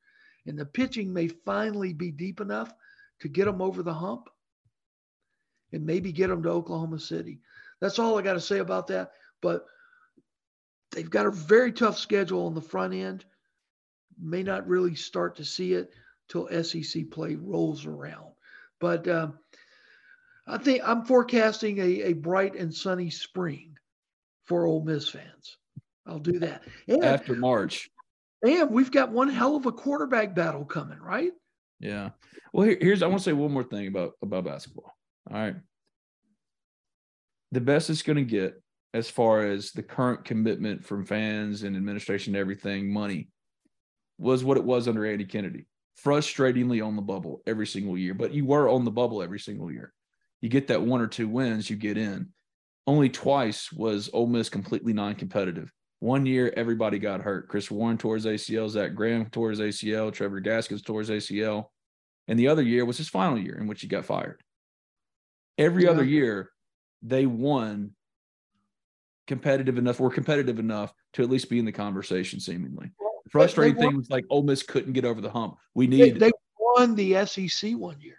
[0.47, 2.73] And the pitching may finally be deep enough
[3.21, 4.29] to get them over the hump
[5.73, 7.41] and maybe get them to Oklahoma City.
[7.81, 9.13] That's all I got to say about that.
[9.41, 9.67] But
[10.91, 13.25] they've got a very tough schedule on the front end.
[14.21, 15.93] May not really start to see it
[16.29, 18.33] till SEC play rolls around.
[18.81, 19.39] But um,
[20.47, 23.77] I think I'm forecasting a, a bright and sunny spring
[24.45, 25.59] for Ole Miss fans.
[26.07, 26.63] I'll do that.
[26.89, 27.91] And, After March.
[28.43, 31.33] And we've got one hell of a quarterback battle coming, right?
[31.79, 32.11] Yeah.
[32.53, 34.95] Well, here, here's I want to say one more thing about about basketball.
[35.31, 35.57] All right.
[37.53, 38.63] The best it's going to get
[38.95, 43.29] as far as the current commitment from fans and administration and everything, money,
[44.19, 45.67] was what it was under Andy Kennedy.
[46.05, 49.71] Frustratingly on the bubble every single year, but you were on the bubble every single
[49.71, 49.93] year
[50.41, 52.29] you get that one or two wins, you get in.
[52.87, 55.71] Only twice was Ole Miss completely non-competitive.
[56.01, 57.49] One year, everybody got hurt.
[57.49, 61.67] Chris Warren tore his ACL, Zach Graham tore his ACL, Trevor Gaskins tore his ACL.
[62.27, 64.43] And the other year was his final year in which he got fired.
[65.59, 65.91] Every yeah.
[65.91, 66.51] other year,
[67.03, 67.93] they won
[69.27, 70.01] competitive enough.
[70.01, 72.41] We're competitive enough to at least be in the conversation.
[72.41, 72.91] Seemingly,
[73.25, 75.57] the frustrating thing was like Ole Miss couldn't get over the hump.
[75.75, 76.15] We need.
[76.15, 78.19] They, they won the SEC one year.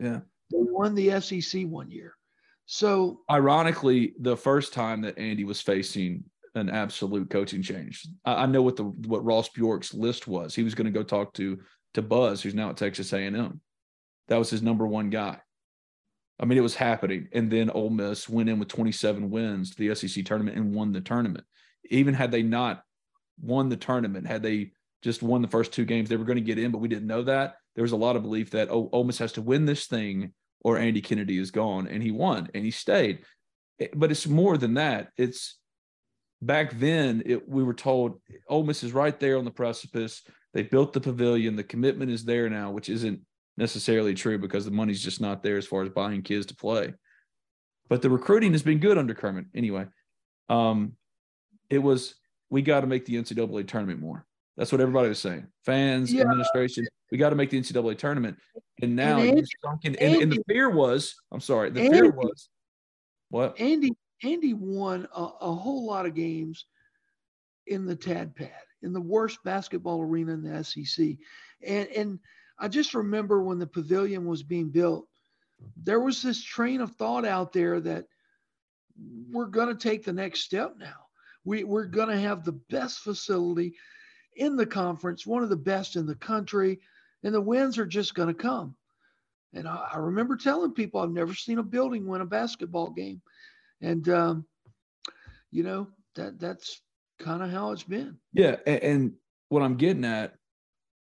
[0.00, 2.14] Yeah, they won the SEC one year.
[2.66, 6.24] So, ironically, the first time that Andy was facing
[6.54, 10.54] an absolute coaching change, I, I know what the what Ross Bjork's list was.
[10.54, 11.58] He was going to go talk to
[11.94, 13.60] to Buzz, who's now at Texas A and M.
[14.28, 15.38] That was his number one guy.
[16.40, 19.76] I mean, it was happening, and then Ole Miss went in with 27 wins to
[19.76, 21.44] the SEC tournament and won the tournament.
[21.90, 22.82] Even had they not
[23.40, 26.42] won the tournament, had they just won the first two games, they were going to
[26.42, 27.56] get in, but we didn't know that.
[27.76, 30.32] There was a lot of belief that oh, Ole Miss has to win this thing
[30.64, 31.86] or Andy Kennedy is gone.
[31.86, 33.20] And he won and he stayed.
[33.94, 35.10] But it's more than that.
[35.16, 35.58] It's
[36.42, 40.22] back then it, we were told Ole Miss is right there on the precipice.
[40.52, 41.56] They built the pavilion.
[41.56, 43.20] The commitment is there now, which isn't
[43.56, 46.94] necessarily true because the money's just not there as far as buying kids to play.
[47.88, 49.46] But the recruiting has been good under Kermit.
[49.54, 49.86] Anyway,
[50.48, 50.92] um,
[51.70, 52.14] it was
[52.50, 54.26] we got to make the NCAA tournament more.
[54.56, 55.48] That's what everybody was saying.
[55.64, 56.22] Fans, yeah.
[56.22, 58.36] administration, we got to make the NCAA tournament.
[58.80, 59.44] And now and, Andy,
[59.84, 62.48] and, and, and, the fear was, I'm sorry, the Andy, fear was
[63.30, 63.60] what?
[63.60, 63.90] Andy
[64.24, 66.66] Andy won a, a, whole lot of games
[67.66, 68.50] in the Tad Pad,
[68.82, 71.16] in the worst basketball arena in the SEC.
[71.62, 72.18] And and
[72.58, 75.08] I just remember when the pavilion was being built,
[75.76, 78.06] there was this train of thought out there that
[79.30, 81.06] we're going to take the next step now.
[81.44, 83.74] We, we're going to have the best facility
[84.36, 86.80] in the conference, one of the best in the country,
[87.22, 88.76] and the wins are just going to come.
[89.52, 93.20] And I, I, remember telling people I've never seen a building win a basketball game,
[93.84, 94.46] and um,
[95.50, 96.80] you know that that's
[97.20, 98.16] kind of how it's been.
[98.32, 99.12] Yeah, and, and
[99.50, 100.34] what I'm getting at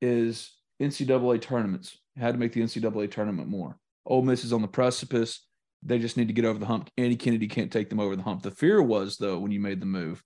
[0.01, 1.97] is NCAA tournaments.
[2.17, 3.79] Had to make the NCAA tournament more.
[4.05, 5.47] Ole Miss is on the precipice.
[5.83, 6.91] They just need to get over the hump.
[6.97, 8.43] Andy Kennedy can't take them over the hump.
[8.43, 10.23] The fear was, though, when you made the move,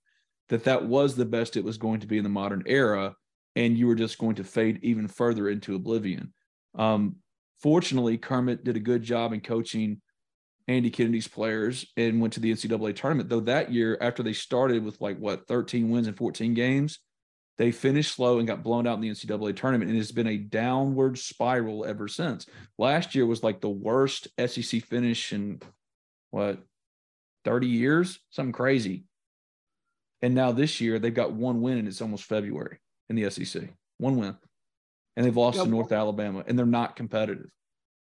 [0.49, 3.15] that that was the best it was going to be in the modern era,
[3.55, 6.33] and you were just going to fade even further into oblivion.
[6.77, 7.17] Um,
[7.61, 10.01] fortunately, Kermit did a good job in coaching
[10.67, 13.29] Andy Kennedy's players and went to the NCAA tournament.
[13.29, 16.99] Though that year, after they started with like what 13 wins and 14 games,
[17.57, 20.37] they finished slow and got blown out in the NCAA tournament, and it's been a
[20.37, 22.45] downward spiral ever since.
[22.77, 25.59] Last year was like the worst SEC finish in
[26.31, 26.59] what
[27.45, 29.05] 30 years, something crazy.
[30.21, 32.77] And now this year they've got one win, and it's almost February
[33.09, 33.63] in the SEC.
[33.97, 34.35] One win,
[35.15, 37.49] and they've lost to North Alabama, and they're not competitive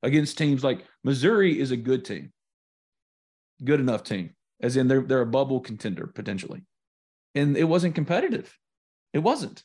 [0.03, 2.33] against teams like Missouri is a good team,
[3.64, 6.62] good enough team, as in they're they're a bubble contender potentially,
[7.35, 8.57] and it wasn't competitive.
[9.12, 9.62] It wasn't.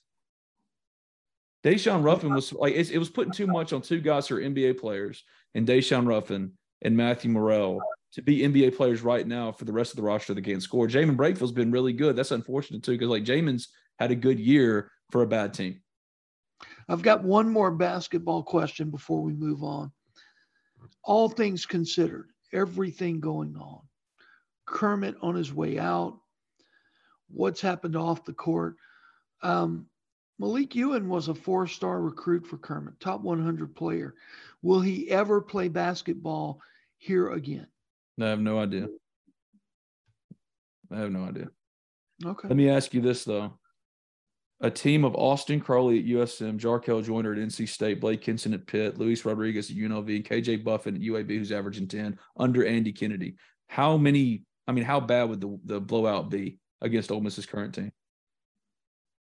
[1.63, 4.41] Daeshun Ruffin was like it, it was putting too much on two guys who are
[4.41, 5.23] NBA players,
[5.55, 7.79] and Daeshun Ruffin and Matthew Murrell
[8.13, 10.87] to be NBA players right now for the rest of the roster that can't score.
[10.87, 12.15] Jaemyn Brakefield's been really good.
[12.15, 15.81] That's unfortunate too, because like Jaemyn's had a good year for a bad team.
[16.89, 19.91] I've got one more basketball question before we move on.
[21.03, 23.81] All things considered, everything going on,
[24.67, 26.19] Kermit on his way out,
[27.29, 28.75] what's happened off the court.
[29.41, 29.87] Um,
[30.39, 34.13] Malique Ewin was a four star recruit for Kermit, top 100 player.
[34.61, 36.61] Will he ever play basketball
[36.97, 37.67] here again?
[38.21, 38.87] I have no idea.
[40.91, 41.49] I have no idea.
[42.25, 42.47] Okay.
[42.47, 43.57] Let me ask you this, though.
[44.61, 48.65] A team of Austin Crowley at USM, Jarkel Joiner at NC State, Blake Hinson at
[48.65, 53.35] Pitt, Luis Rodriguez at UNLV, KJ Buffen at UAB, who's averaging 10 under Andy Kennedy.
[53.67, 57.73] How many, I mean, how bad would the, the blowout be against Ole Miss's current
[57.73, 57.91] team?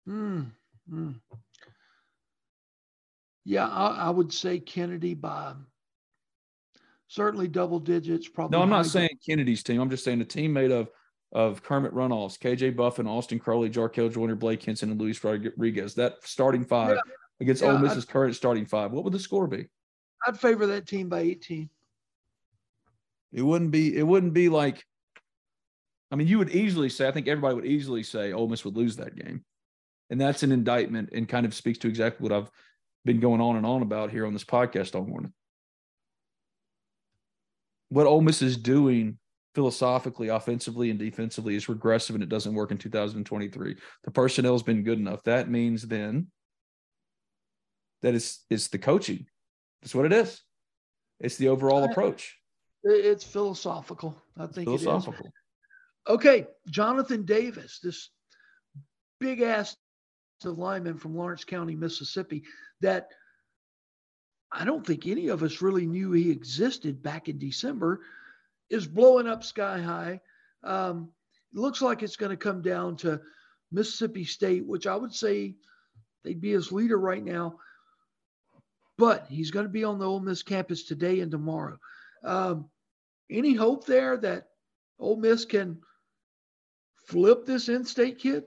[0.05, 0.41] Hmm.
[0.89, 1.11] hmm.
[3.43, 5.53] Yeah, I, I, would say Kennedy by
[7.07, 8.27] certainly double digits.
[8.27, 8.55] Probably.
[8.55, 9.81] No, I'm not saying Kennedy's team.
[9.81, 10.89] I'm just saying a team made of
[11.33, 15.95] of Kermit Runoffs, KJ Buffen, Austin Crowley, Jarkel Joiner, Blake Hinson, and Luis Rodriguez.
[15.95, 17.11] That starting five yeah.
[17.39, 18.91] against yeah, Ole Miss's I'd, current starting five.
[18.91, 19.67] What would the score be?
[20.27, 21.69] I'd favor that team by 18.
[23.33, 23.97] It wouldn't be.
[23.97, 24.85] It wouldn't be like.
[26.11, 27.07] I mean, you would easily say.
[27.07, 29.45] I think everybody would easily say Ole Miss would lose that game.
[30.09, 32.51] And that's an indictment and kind of speaks to exactly what I've
[33.05, 35.31] been going on and on about here on this podcast all morning.
[37.89, 39.17] What Ole Miss is doing
[39.55, 43.75] philosophically, offensively, and defensively is regressive and it doesn't work in 2023.
[44.03, 45.23] The personnel has been good enough.
[45.23, 46.27] That means then
[48.01, 49.27] that it's, it's the coaching.
[49.81, 50.41] That's what it is.
[51.21, 52.37] It's the overall approach.
[52.83, 54.21] It's philosophical.
[54.37, 55.31] I think philosophical.
[56.07, 58.09] Okay, Jonathan Davis, this
[59.19, 59.75] big ass
[60.43, 62.43] lineman from Lawrence County, Mississippi,
[62.81, 63.09] that
[64.51, 68.01] I don't think any of us really knew he existed back in December,
[68.69, 70.21] is blowing up sky high.
[70.63, 71.11] Um,
[71.53, 73.21] looks like it's going to come down to
[73.71, 75.55] Mississippi State, which I would say
[76.23, 77.57] they'd be his leader right now.
[78.97, 81.77] But he's going to be on the Ole Miss campus today and tomorrow.
[82.23, 82.69] Um,
[83.29, 84.47] any hope there that
[84.99, 85.79] Ole Miss can
[87.05, 88.43] flip this in-state kid?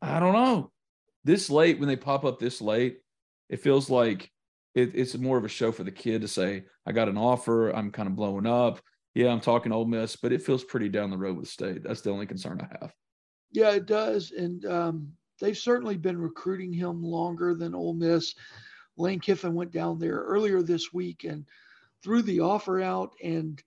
[0.00, 0.70] I don't know.
[1.24, 2.98] This late, when they pop up this late,
[3.48, 4.30] it feels like
[4.74, 7.70] it, it's more of a show for the kid to say, "I got an offer.
[7.70, 8.80] I'm kind of blowing up.
[9.14, 11.82] Yeah, I'm talking Ole Miss, but it feels pretty down the road with State.
[11.84, 12.92] That's the only concern I have."
[13.52, 18.34] Yeah, it does, and um, they've certainly been recruiting him longer than Ole Miss.
[18.96, 21.46] Lane Kiffin went down there earlier this week and
[22.02, 23.62] threw the offer out and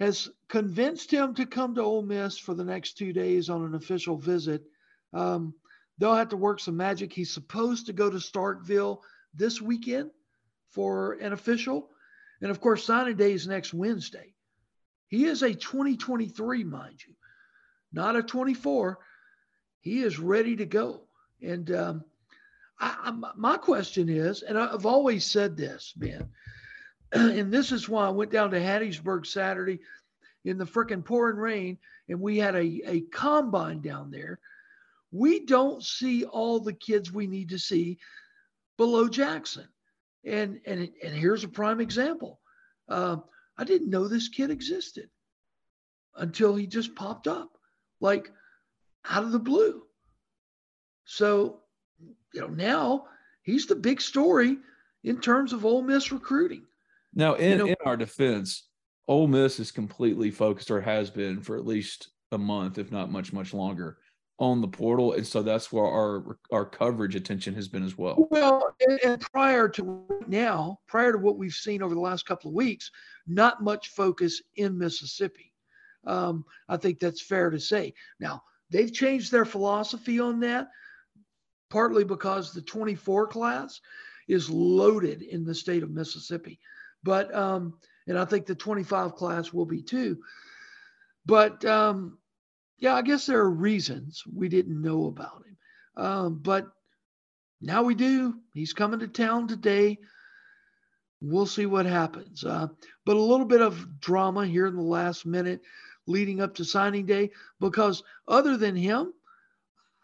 [0.00, 3.74] has convinced him to come to Ole Miss for the next two days on an
[3.74, 4.62] official visit.
[5.12, 5.54] Um,
[5.98, 7.12] they'll have to work some magic.
[7.12, 9.00] He's supposed to go to Starkville
[9.34, 10.10] this weekend
[10.70, 11.90] for an official.
[12.40, 14.32] And of course, signing day is next Wednesday.
[15.08, 17.14] He is a 2023, mind you,
[17.92, 18.98] not a 24.
[19.80, 21.02] He is ready to go.
[21.42, 22.04] And um,
[22.78, 26.30] I, I, my question is, and I've always said this, man,
[27.12, 29.80] and this is why I went down to Hattiesburg Saturday
[30.44, 34.38] in the freaking pouring rain, and we had a, a combine down there.
[35.12, 37.98] We don't see all the kids we need to see
[38.78, 39.66] below Jackson.
[40.24, 42.40] And and and here's a prime example.
[42.88, 43.16] Uh,
[43.56, 45.08] I didn't know this kid existed
[46.16, 47.50] until he just popped up,
[48.00, 48.30] like
[49.08, 49.82] out of the blue.
[51.04, 51.60] So,
[52.32, 53.06] you know, now
[53.42, 54.58] he's the big story
[55.02, 56.66] in terms of Ole Miss recruiting.
[57.14, 58.68] Now, in, You know- in our defense,
[59.08, 63.10] Ole Miss is completely focused or has been for at least a month, if not
[63.10, 63.98] much, much longer,
[64.38, 65.12] on the portal.
[65.12, 68.28] And so that's where our our coverage attention has been as well.
[68.30, 72.50] Well, and, and prior to now, prior to what we've seen over the last couple
[72.50, 72.90] of weeks,
[73.26, 75.52] not much focus in Mississippi.
[76.06, 77.92] Um, I think that's fair to say.
[78.20, 80.68] Now, they've changed their philosophy on that,
[81.68, 83.80] partly because the 24 class
[84.28, 86.58] is loaded in the state of Mississippi.
[87.02, 87.74] But, um,
[88.06, 90.18] and I think the 25 class will be too.
[91.26, 92.18] But, um,
[92.78, 95.56] yeah, I guess there are reasons we didn't know about him.
[95.96, 96.66] Um, but
[97.60, 98.34] now we do.
[98.54, 99.98] He's coming to town today.
[101.20, 102.44] We'll see what happens.
[102.44, 102.68] Uh,
[103.04, 105.60] but a little bit of drama here in the last minute
[106.06, 107.30] leading up to signing day
[107.60, 109.12] because other than him,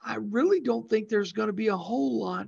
[0.05, 2.47] I really don't think there's going to be a whole lot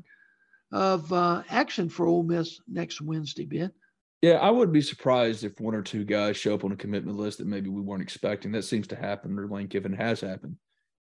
[0.71, 3.73] of uh, action for Ole Miss next Wednesday, Ben.
[4.21, 7.17] Yeah, I wouldn't be surprised if one or two guys show up on a commitment
[7.17, 8.51] list that maybe we weren't expecting.
[8.53, 10.57] That seems to happen, or Lane Kiffin has happened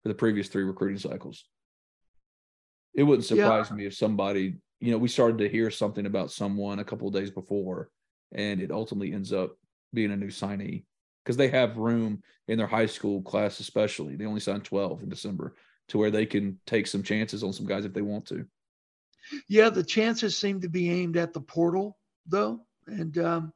[0.02, 1.46] for the previous three recruiting cycles.
[2.96, 3.36] It wouldn't Yeah.
[3.46, 7.08] surprise me if somebody, you know, we started to hear something about someone a couple
[7.08, 7.92] of days before,
[8.32, 9.58] and it ultimately ends up
[9.94, 10.86] being a new signee
[11.24, 14.16] because they have room in their high school class, especially.
[14.16, 15.56] They only signed 12 in December
[15.90, 18.48] to where they can take some chances on some guys if they want to.
[19.48, 23.54] Yeah, the chances seem to be aimed at the portal, though, and um,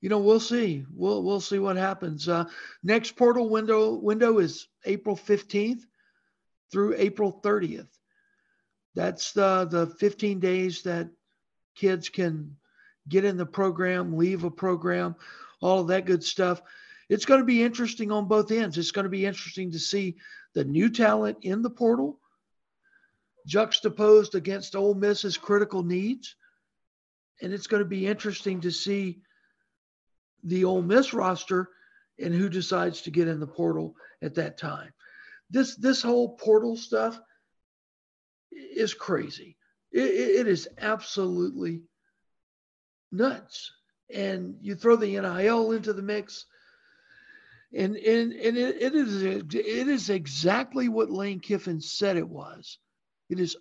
[0.00, 0.84] you know we'll see.
[0.92, 2.28] We'll we'll see what happens.
[2.28, 2.44] Uh,
[2.82, 5.84] next portal window window is April fifteenth
[6.70, 7.88] through April thirtieth.
[8.94, 11.08] That's the the fifteen days that
[11.74, 12.56] kids can
[13.08, 15.14] get in the program, leave a program,
[15.60, 16.62] all of that good stuff.
[17.08, 18.78] It's going to be interesting on both ends.
[18.78, 20.16] It's going to be interesting to see
[20.54, 22.18] the new talent in the portal
[23.46, 26.34] juxtaposed against Ole Miss's critical needs.
[27.42, 29.20] And it's going to be interesting to see
[30.42, 31.68] the Ole Miss roster
[32.18, 34.92] and who decides to get in the portal at that time.
[35.50, 37.18] This this whole portal stuff
[38.52, 39.56] is crazy.
[39.92, 40.02] It,
[40.40, 41.82] it- is absolutely
[43.12, 43.72] nuts.
[44.12, 46.44] And you throw the NIL into the mix,
[47.72, 52.78] and and and it, it is it is exactly what Lane Kiffin said it was.
[53.30, 53.56] It is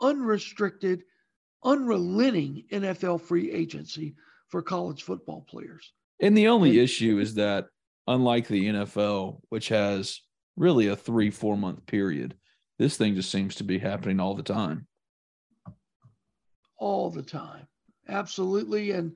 [0.00, 1.04] unrestricted,
[1.64, 4.14] unrelenting NFL free agency
[4.48, 5.92] for college football players.
[6.20, 7.66] And the only issue is that,
[8.06, 10.20] unlike the NFL, which has
[10.56, 12.34] really a three, four month period,
[12.78, 14.86] this thing just seems to be happening all the time.
[16.78, 17.66] all the time
[18.08, 19.12] absolutely and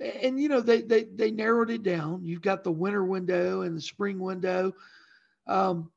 [0.00, 3.76] and you know they they they narrowed it down you've got the winter window and
[3.76, 4.72] the spring window
[5.46, 5.90] um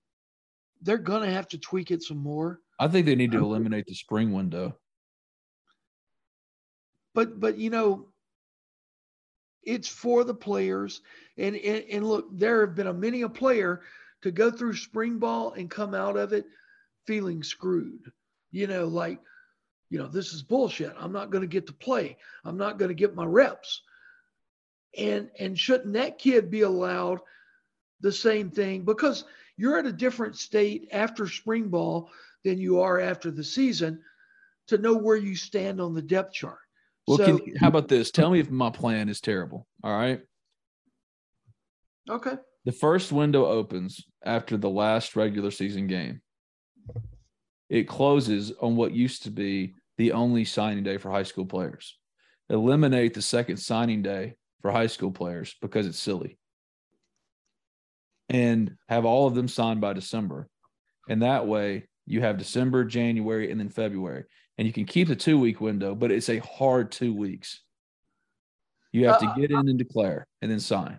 [0.84, 3.96] they're gonna have to tweak it some more I think they need to eliminate the
[3.96, 4.78] spring window.
[7.18, 8.06] But but you know
[9.64, 11.02] it's for the players.
[11.36, 13.82] And and, and look there have been a many a player
[14.22, 16.46] to go through spring ball and come out of it
[17.08, 18.12] feeling screwed.
[18.52, 19.18] You know like
[19.90, 20.94] you know this is bullshit.
[20.96, 22.18] I'm not going to get to play.
[22.46, 23.82] I'm not going to get my reps.
[24.96, 27.22] And and shouldn't that kid be allowed
[28.00, 28.86] the same thing?
[28.86, 29.24] Because
[29.56, 32.12] you're at a different state after spring ball
[32.44, 34.04] than you are after the season
[34.68, 36.60] to know where you stand on the depth chart.
[37.08, 38.12] Well, so, can, how about this?
[38.12, 39.66] Tell me if my plan is terrible.
[39.84, 40.22] All right.
[42.10, 42.34] Okay.
[42.66, 46.22] The first window opens after the last regular season game.
[47.70, 51.98] It closes on what used to be the only signing day for high school players.
[52.50, 56.38] Eliminate the second signing day for high school players because it's silly.
[58.30, 60.50] And have all of them signed by December.
[61.10, 64.26] And that way you have December, January, and then February.
[64.58, 67.62] And you can keep the two week window, but it's a hard two weeks.
[68.92, 70.98] You have to Uh, get in and declare and then sign.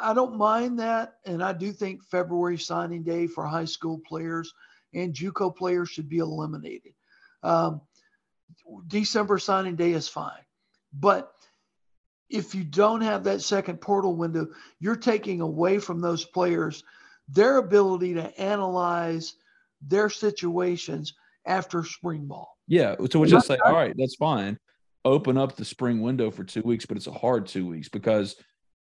[0.00, 4.52] I don't mind that, and I do think February signing day for high school players
[4.94, 6.94] and JUCO players should be eliminated.
[7.42, 7.80] Um,
[8.86, 10.44] December signing day is fine,
[10.92, 11.32] but
[12.28, 14.48] if you don't have that second portal window,
[14.80, 16.82] you're taking away from those players
[17.28, 19.34] their ability to analyze
[19.80, 22.55] their situations after spring ball.
[22.66, 22.96] Yeah.
[23.10, 24.58] So we just say, all right, that's fine.
[25.04, 28.36] Open up the spring window for two weeks, but it's a hard two weeks because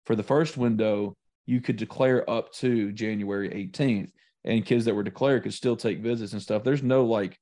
[0.06, 1.16] for the first window,
[1.46, 4.10] you could declare up to January 18th,
[4.44, 6.64] and kids that were declared could still take visits and stuff.
[6.64, 7.40] There's no like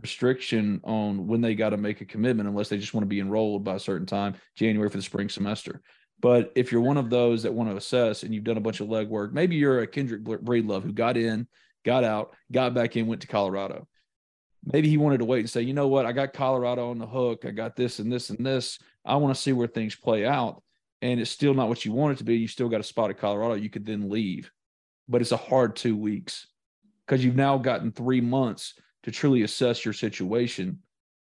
[0.00, 3.20] restriction on when they got to make a commitment unless they just want to be
[3.20, 5.80] enrolled by a certain time, January for the spring semester.
[6.20, 8.80] But if you're one of those that want to assess and you've done a bunch
[8.80, 11.46] of legwork, maybe you're a Kendrick Breedlove who got in,
[11.84, 13.86] got out, got back in, went to Colorado.
[14.64, 17.06] Maybe he wanted to wait and say, you know what, I got Colorado on the
[17.06, 17.44] hook.
[17.44, 18.78] I got this and this and this.
[19.04, 20.62] I want to see where things play out.
[21.02, 22.36] And it's still not what you want it to be.
[22.36, 23.54] You still got a spot at Colorado.
[23.54, 24.50] You could then leave.
[25.06, 26.46] But it's a hard two weeks
[27.06, 30.78] because you've now gotten three months to truly assess your situation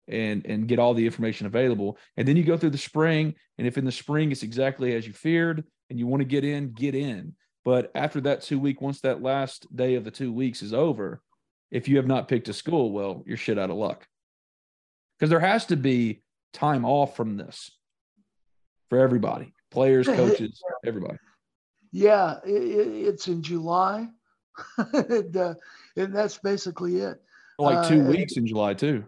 [0.09, 1.97] and and get all the information available.
[2.17, 5.07] And then you go through the spring, and if in the spring it's exactly as
[5.07, 7.35] you feared, and you want to get in, get in.
[7.63, 11.21] But after that two week, once that last day of the two weeks is over,
[11.71, 14.07] if you have not picked a school, well, you're shit out of luck.
[15.17, 17.71] Because there has to be time off from this
[18.89, 21.17] for everybody, players, coaches, everybody.
[21.91, 24.07] Yeah, it, it's in July,
[24.77, 25.55] and, uh,
[25.95, 27.21] and that's basically it.
[27.57, 29.05] Like two Uh, weeks in July too.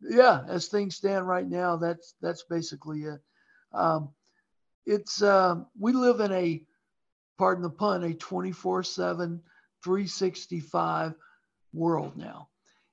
[0.00, 3.20] yeah as things stand right now that's that's basically it
[3.72, 4.08] um,
[4.86, 6.64] it's um, we live in a
[7.38, 9.40] pardon the pun a 24 7
[9.84, 11.14] 365
[11.72, 12.48] world now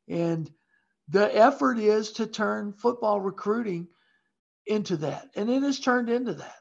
[0.07, 0.51] and
[1.09, 3.87] the effort is to turn football recruiting
[4.67, 6.59] into that and it has turned into that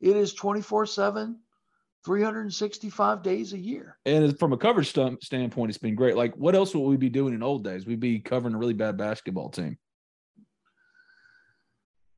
[0.00, 1.38] it is 24 7
[2.04, 6.16] 365 days a year And from a coverage st- standpoint, it's been great.
[6.16, 7.86] Like, what else would we be doing in old days?
[7.86, 9.76] We'd be covering a really bad basketball team.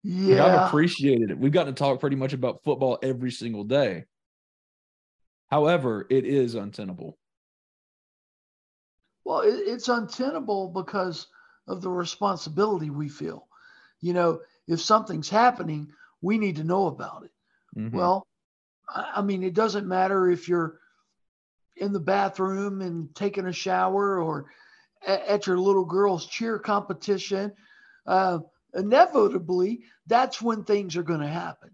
[0.05, 1.39] Like, yeah I've appreciated it.
[1.39, 4.05] We've gotten to talk pretty much about football every single day.
[5.51, 7.19] However, it is untenable.
[9.25, 11.27] Well, it, it's untenable because
[11.69, 13.47] of the responsibility we feel.
[14.01, 17.33] You know, if something's happening, we need to know about it.
[17.79, 17.93] Mhm.
[17.93, 18.27] Well,
[18.89, 20.81] I, I mean, it doesn't matter if you're
[21.77, 24.47] in the bathroom and taking a shower or
[25.07, 27.53] at, at your little girl's cheer competition.
[28.07, 28.41] Uh,
[28.75, 31.71] inevitably, that's when things are going to happen.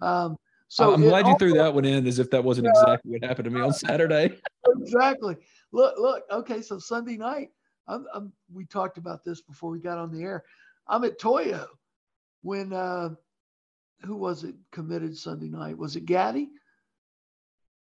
[0.00, 0.36] Um,
[0.68, 3.46] so I'm glad you threw that one in as if that wasn't exactly what happened
[3.46, 4.38] to me on Saturday.
[4.68, 5.36] exactly.
[5.72, 6.24] Look, look.
[6.30, 7.50] Okay, so Sunday night,
[7.86, 10.44] I'm, I'm, we talked about this before we got on the air.
[10.86, 11.66] I'm at Toyo
[12.42, 13.10] when uh,
[14.02, 15.78] who was it committed Sunday night?
[15.78, 16.48] Was it Gaddy?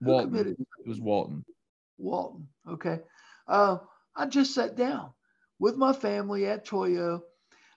[0.01, 0.29] Who Walton.
[0.29, 0.57] committed?
[0.59, 1.45] It was Walton.
[1.97, 2.47] Walton.
[2.67, 2.99] Okay.
[3.47, 3.77] Uh,
[4.15, 5.11] I just sat down
[5.59, 7.23] with my family at Toyo.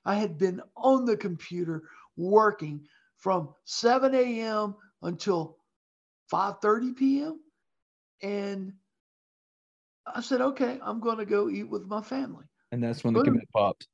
[0.05, 1.84] I had been on the computer
[2.16, 2.86] working
[3.18, 4.74] from 7 a.m.
[5.03, 5.59] until
[6.32, 7.40] 5:30 p.m.
[8.22, 8.72] and
[10.07, 13.22] I said, "Okay, I'm going to go eat with my family." And that's when the
[13.22, 13.86] commit popped.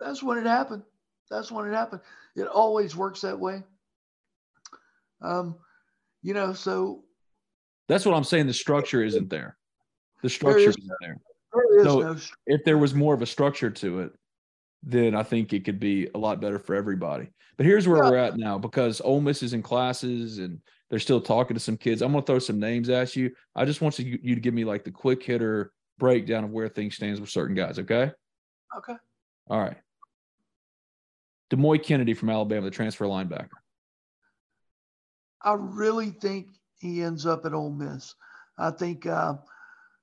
[0.00, 0.82] That's when it happened.
[1.30, 2.00] That's when it happened.
[2.36, 3.62] It always works that way.
[5.20, 5.56] Um,
[6.22, 7.04] you know, so
[7.88, 8.46] That's what I'm saying.
[8.46, 9.56] The structure isn't there.
[10.22, 11.16] The structure is- isn't there.
[11.52, 14.12] there is So no if there was more of a structure to it,
[14.82, 17.30] then I think it could be a lot better for everybody.
[17.56, 18.10] But here's where Yeah.
[18.10, 21.76] we're at now because Ole Miss is in classes and they're still talking to some
[21.76, 22.02] kids.
[22.02, 23.32] I'm going to throw some names at you.
[23.54, 26.68] I just want you, you to give me like the quick hitter breakdown of where
[26.68, 27.78] things stands with certain guys.
[27.78, 28.10] Okay.
[28.76, 28.94] okay.
[29.48, 29.76] All right.
[31.50, 33.48] Demouy Kennedy from Alabama, the transfer linebacker.
[35.42, 38.14] I really think he ends up at Ole Miss.
[38.58, 39.34] I think uh,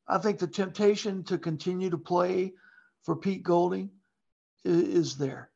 [0.08, 2.54] I think the temptation to continue to play
[3.04, 3.90] for Pete Golding
[4.68, 5.50] is, is there.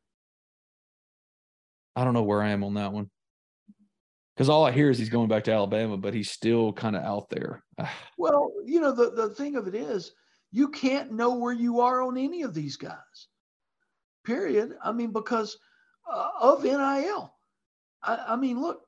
[1.94, 3.10] I don't know where I am on that one.
[4.34, 7.02] Because all I hear is he's going back to Alabama, but he's still kind of
[7.02, 7.62] out there.
[8.18, 10.12] well, you know, the, the thing of it is,
[10.50, 13.28] you can't know where you are on any of these guys,
[14.24, 14.74] period.
[14.82, 15.56] I mean, because
[16.10, 17.34] uh, of NIL.
[18.02, 18.82] I, I mean, look,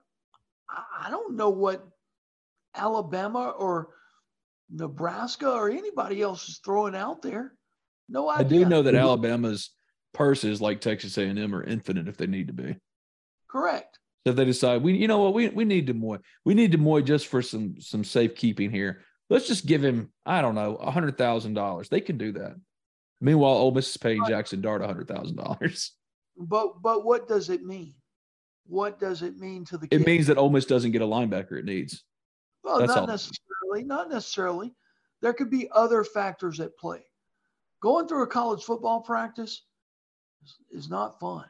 [0.69, 1.87] I, I don't know what
[2.75, 3.91] Alabama or
[4.71, 7.53] Nebraska or anybody else is throwing out there.
[8.09, 8.45] No idea.
[8.45, 9.71] I do know that Alabama's
[10.15, 12.77] purses, like Texas A&M, are infinite if they need to be.
[13.49, 13.99] Correct.
[14.27, 17.05] So if they decide we, you know what, we we need Demouy, we need Demouy
[17.05, 19.03] just for some some safekeeping here.
[19.29, 21.89] Let's just give him, I don't know, a hundred thousand dollars.
[21.89, 22.55] They can do that.
[23.21, 25.93] Meanwhile, Ole Miss is paying Jackson Dart a hundred thousand dollars.
[26.37, 27.95] But but what does it mean?
[28.67, 29.89] What does it mean to the?
[29.91, 32.03] It means that Ole Miss doesn't get a linebacker it needs.
[32.63, 33.07] Well, That's not all.
[33.07, 33.85] necessarily.
[33.85, 34.75] Not necessarily.
[35.21, 37.05] There could be other factors at play.
[37.83, 39.63] Going through a college football practice
[40.45, 41.45] is, is not fun,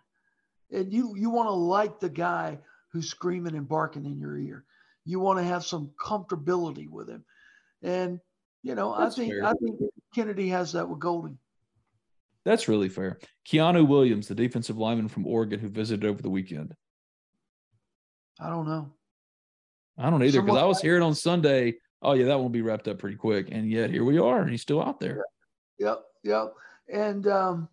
[0.71, 2.59] and you you want to like the guy
[2.91, 4.65] who's screaming and barking in your ear.
[5.05, 7.25] You want to have some comfortability with him,
[7.83, 8.21] and
[8.63, 9.45] you know That's I think fair.
[9.45, 9.81] I think
[10.15, 11.39] Kennedy has that with Golding.
[12.45, 13.19] That's really fair.
[13.49, 16.75] Keanu Williams, the defensive lineman from Oregon who visited over the weekend.
[18.39, 18.93] I don't know.
[19.97, 22.89] I don't either because I was hearing on Sunday, oh yeah, that won't be wrapped
[22.89, 25.25] up pretty quick, and yet here we are, and he's still out there.
[25.79, 26.53] Yep, yep.
[26.93, 27.69] And um,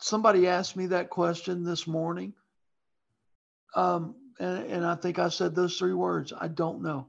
[0.00, 2.32] somebody asked me that question this morning,
[3.74, 6.32] um, and, and I think I said those three words.
[6.38, 7.08] I don't know.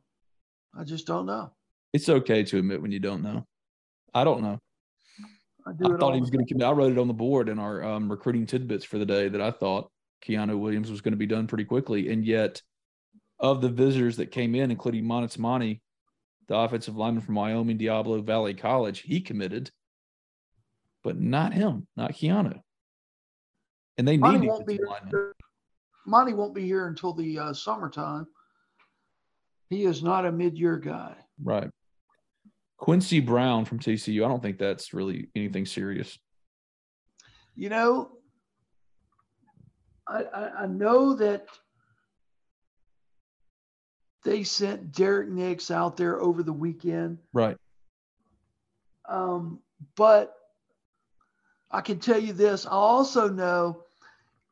[0.78, 1.52] I just don't know.
[1.94, 3.46] It's okay to admit when you don't know.
[4.14, 4.60] I don't know.
[5.66, 6.68] I, I thought he was going to commit.
[6.68, 9.42] I wrote it on the board in our um, recruiting tidbits for the day that
[9.42, 9.92] I thought
[10.26, 12.12] Keanu Williams was going to be done pretty quickly.
[12.12, 12.62] And yet,
[13.40, 15.80] of the visitors that came in, including Monotsmani,
[16.48, 19.72] the offensive lineman from Wyoming Diablo Valley College, he committed,
[21.04, 22.60] but not him, not Keanu.
[24.00, 25.36] And they Monty need won't be here.
[26.08, 28.28] Monty won't be here until the uh, summertime.
[29.70, 31.16] He is not a mid-year guy.
[31.44, 31.70] Right.
[32.78, 34.24] Quincy Brown from TCU.
[34.24, 36.18] I don't think that's really anything serious.
[37.56, 38.12] You know,
[40.08, 41.48] I, I, I know that
[44.24, 47.18] they sent Derrick Nix out there over the weekend.
[47.34, 47.58] Right.
[49.10, 49.60] Um,
[49.98, 50.34] but
[51.70, 52.66] I can tell you this.
[52.66, 53.84] I also know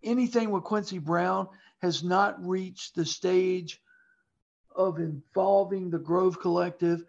[0.04, 1.48] anything with Quincy Brown
[1.82, 3.82] has not reached the stage
[4.76, 7.04] of involving the Grove Collective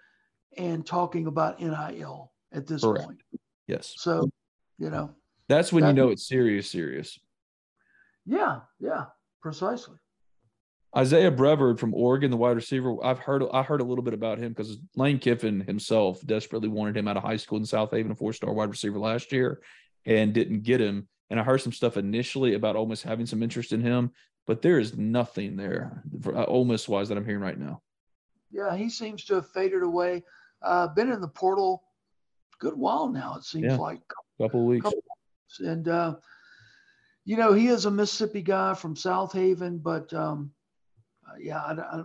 [0.57, 3.05] and talking about NIL at this Correct.
[3.05, 3.21] point.
[3.67, 3.95] Yes.
[3.97, 4.31] So,
[4.79, 5.15] you know,
[5.49, 7.19] that's when that, you know it's serious, serious.
[8.27, 9.07] Yeah, yeah,
[9.41, 9.97] precisely.
[10.97, 12.97] Isaiah Brevard from Oregon, the wide receiver.
[13.05, 16.97] I've heard I heard a little bit about him because Lane Kiffin himself desperately wanted
[16.97, 19.61] him out of high school in Southaven, a four-star wide receiver last year,
[20.07, 21.09] and didn't get him.
[21.31, 24.13] And I heard some stuff initially about Ole Miss having some interest in him,
[24.47, 27.83] but there is nothing there for uh, Ole Miss wise that I'm hearing right now.
[28.51, 30.25] Yeah, he seems to have faded away.
[30.63, 31.83] Uh, been in the portal
[32.59, 33.37] good while now.
[33.37, 34.01] It seems yeah, like
[34.39, 34.85] a couple of weeks.
[34.85, 35.03] Couple
[35.61, 36.17] and uh,
[37.25, 40.51] you know, he is a Mississippi guy from Southaven, but um,
[41.29, 42.03] uh, yeah, I, I,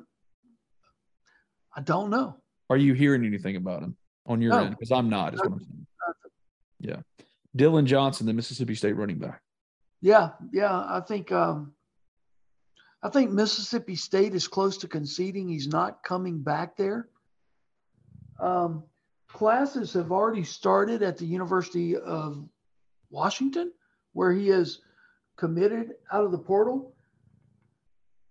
[1.77, 2.37] I, don't know.
[2.69, 3.95] Are you hearing anything about him
[4.25, 4.59] on your no.
[4.65, 4.71] end?
[4.71, 5.33] Because I'm not.
[5.33, 5.87] Is what I'm saying.
[7.55, 9.41] Dillon Johnson, the Mississippi State running back.
[10.01, 11.73] Yeah, yeah, I think um,
[13.01, 17.07] I think Mississippi State is close to conceding he's not coming back there.
[18.39, 18.83] Um,
[19.27, 22.43] classes have already started at the University of
[23.09, 23.71] Washington,
[24.13, 24.81] where he is
[25.35, 26.95] committed out of the portal.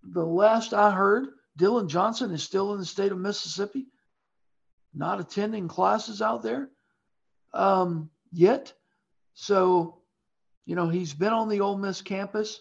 [0.03, 3.87] The last I heard, Dillon Johnson is still in the state of Mississippi,
[4.95, 6.71] not attending classes out there
[7.55, 8.73] um, yet.
[9.35, 9.99] So,
[10.67, 12.61] you know, he's been on the Ole Miss campus.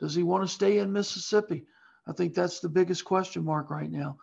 [0.00, 1.64] Does he want to stay in Mississippi?
[2.06, 4.18] I think that's the biggest question mark right now.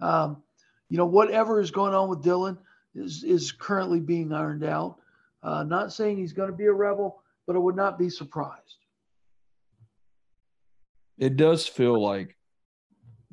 [0.00, 0.42] Um,
[0.88, 2.58] you know, whatever is going on with Dillon
[2.94, 4.96] is, is currently being ironed out.
[5.42, 8.76] Uh, not saying he's going to be a rebel, but I would not be surprised.
[11.18, 12.36] It does feel like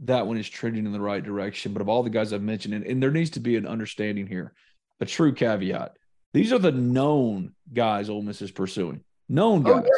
[0.03, 1.73] that one is trending in the right direction.
[1.73, 4.27] But of all the guys I've mentioned, and, and there needs to be an understanding
[4.27, 4.53] here,
[4.99, 5.95] a true caveat.
[6.33, 9.03] These are the known guys Ole Miss is pursuing.
[9.27, 9.83] Known guys.
[9.85, 9.89] Oh,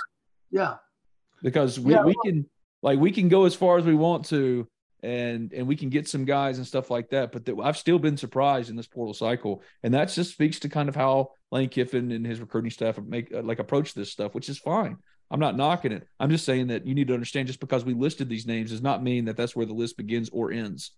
[0.52, 0.62] yeah.
[0.62, 0.76] yeah.
[1.42, 2.50] Because we, yeah, we can
[2.82, 4.68] like we can go as far as we want to
[5.04, 7.32] and and we can get some guys and stuff like that.
[7.32, 10.90] But I've still been surprised in this portal cycle, and that just speaks to kind
[10.90, 14.50] of how Lane Kiffin and his recruiting staff make uh, like approach this stuff, which
[14.50, 14.98] is fine.
[15.30, 16.08] I'm not knocking it.
[16.20, 18.82] I'm just saying that you need to understand just because we listed these names does
[18.82, 20.92] not mean that that's where the list begins or ends.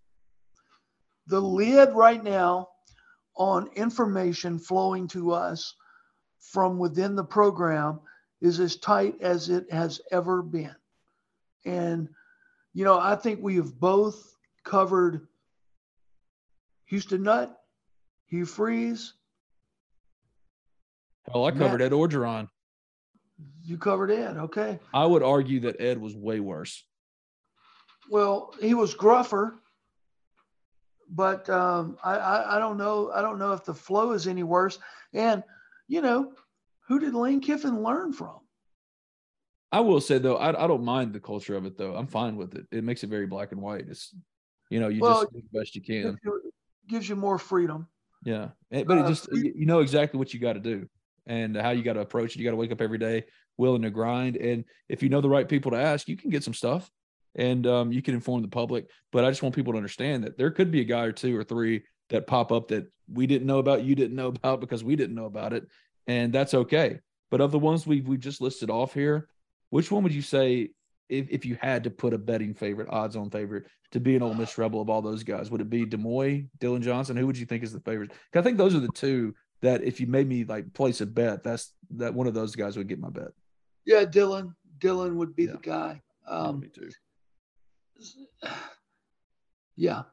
[1.27, 2.67] The lid right now
[3.35, 5.75] on information flowing to us
[6.39, 7.99] from within the program
[8.41, 10.75] is as tight as it has ever been.
[11.65, 12.09] And
[12.73, 15.27] you know, I think we have both covered
[16.85, 17.57] Houston Nutt,
[18.27, 19.13] Hugh Freeze.
[21.33, 22.49] Oh, I covered Matt- Ed Orgeron.
[23.63, 24.79] You covered Ed, okay.
[24.93, 26.83] I would argue that Ed was way worse.
[28.09, 29.55] Well, he was gruffer,
[31.09, 34.43] but um, I, I I don't know I don't know if the flow is any
[34.43, 34.79] worse.
[35.13, 35.43] And
[35.87, 36.33] you know,
[36.87, 38.39] who did Lane Kiffin learn from?
[39.71, 41.95] I will say though, I, I don't mind the culture of it though.
[41.95, 42.65] I'm fine with it.
[42.71, 43.85] It makes it very black and white.
[43.87, 44.15] It's
[44.69, 46.03] you know, you Well, just do the best you can.
[46.03, 46.51] Gives you,
[46.87, 47.87] gives you more freedom.
[48.23, 48.49] Yeah.
[48.71, 50.87] Eh, But it Uh, just you you know exactly what you got to do
[51.27, 52.39] and how you got to approach it.
[52.39, 53.25] You got to wake up every day
[53.57, 54.37] willing to grind.
[54.37, 56.89] And if you know the right people to ask, you can get some stuff
[57.35, 58.87] and um, you can inform the public.
[59.11, 61.37] But I just want people to understand that there could be a guy or two
[61.37, 64.83] or three that pop up that we didn't know about, you didn't know about because
[64.83, 65.67] we didn't know about it.
[66.07, 66.99] And that's okay.
[67.31, 69.27] But of the ones we've, we've just listed off here,
[69.69, 70.69] which one would you say,
[71.09, 74.21] if, if you had to put a betting favorite, odds on favorite to be an
[74.23, 75.51] Ole Miss Rebel of all those guys?
[75.51, 77.17] Would it be Demouy, Dillon Johnson?
[77.17, 78.11] Who would you think is the favorite?
[78.33, 81.43] I think those are the two that if you made me like place a bet,
[81.43, 83.29] that's that one of those guys would get my bet.
[83.85, 84.55] Yeah, Dillon.
[84.79, 85.53] Dillon would be Yeah.
[85.53, 86.01] the guy.
[86.27, 86.89] Um, me too.
[89.77, 90.03] Yeah.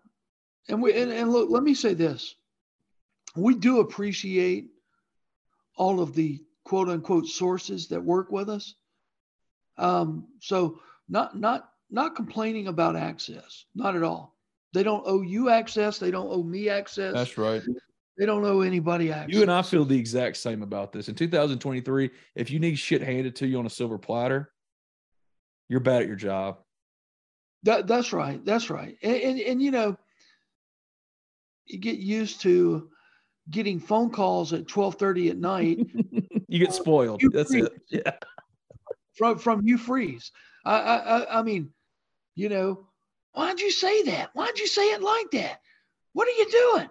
[0.69, 2.35] And we and, and look, let me say this.
[3.37, 4.71] We do appreciate
[5.77, 8.75] all of the quote unquote sources that work with us.
[9.79, 14.37] Um, so not not not complaining about access, not at all.
[14.73, 17.15] They don't owe you access, they don't owe me access.
[17.15, 17.63] That's right.
[18.19, 19.35] They don't owe anybody access.
[19.35, 21.09] You and I feel the exact same about this.
[21.09, 24.53] In 2023, if you need shit handed to you on a silver platter,
[25.69, 26.59] you're bad at your job.
[27.65, 28.45] That that's right.
[28.45, 28.97] That's right.
[29.03, 29.97] And, and and you know,
[31.67, 32.89] you get used to
[33.51, 35.79] getting phone calls at twelve thirty at night
[36.49, 37.23] You get spoiled.
[37.23, 37.65] You That's freak.
[37.65, 37.73] it.
[38.05, 38.13] Yeah.
[39.15, 40.33] from from you freeze.
[40.67, 41.71] I, I I- I mean,
[42.35, 42.87] you know,
[43.33, 44.31] why'd you say that?
[44.35, 45.61] Why'd you say it like that?
[46.13, 46.91] What are you doing?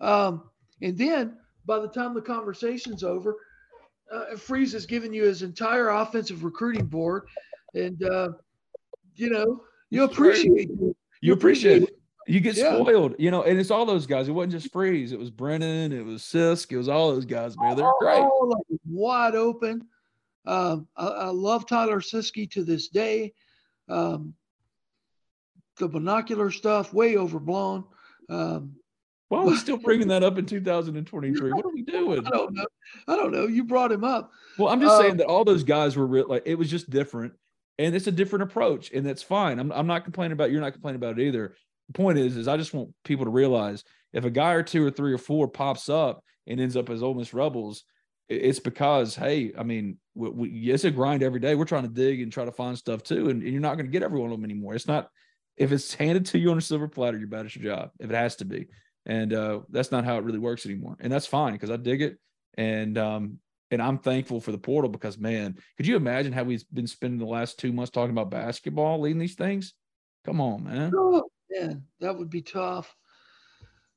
[0.00, 0.44] Um,
[0.80, 3.36] and then by the time the conversation's over,
[4.12, 7.24] uh, Freeze has given you his entire offensive recruiting board,
[7.74, 8.28] and uh,
[9.16, 9.62] you know
[9.94, 10.70] you appreciate
[11.20, 11.90] You appreciate it.
[12.26, 12.74] You get Yeah.
[12.80, 14.28] spoiled, you know, and it's all those guys.
[14.28, 15.12] It wasn't just Freeze.
[15.12, 15.92] It was Brennan.
[15.92, 16.72] It was Sisk.
[16.72, 17.76] It was all those guys, man.
[17.76, 18.18] They're great.
[18.20, 19.86] All of it wide open.
[20.46, 23.32] Um, I, I love Tyler Siskey to this day.
[23.88, 24.34] Um,
[25.78, 27.84] the binocular stuff way overblown.
[28.28, 28.76] Um,
[29.28, 31.52] Why are we still bringing that up in 2023?
[31.52, 32.26] What are we doing?
[32.26, 32.66] I don't know.
[33.08, 33.46] I don't know.
[33.46, 34.30] You brought him up.
[34.58, 36.88] Well, I'm just saying Um, that all those guys were real, like it was just
[36.90, 37.32] different,
[37.78, 39.58] and it's a different approach, and that's fine.
[39.58, 41.54] I'm I'm not complaining about you're not complaining about it either.
[41.88, 44.84] The point is, is I just want people to realize if a guy or two
[44.86, 47.84] or three or four pops up and ends up as Ole Miss Rebels,
[48.28, 51.54] it's because hey, I mean, we, we, it's a grind every day.
[51.54, 53.86] We're trying to dig and try to find stuff too, and, and you're not going
[53.86, 54.74] to get every one of them anymore.
[54.74, 55.08] It's not
[55.56, 57.90] if it's handed to you on a silver platter, you're bad at your job.
[57.98, 58.66] If it has to be,
[59.06, 62.02] and uh, that's not how it really works anymore, and that's fine because I dig
[62.02, 62.18] it,
[62.56, 63.38] and um,
[63.74, 67.18] and I'm thankful for the portal because man, could you imagine how we've been spending
[67.18, 69.74] the last two months talking about basketball, leading these things?
[70.24, 70.92] Come on, man.
[70.96, 72.94] Oh, man, that would be tough.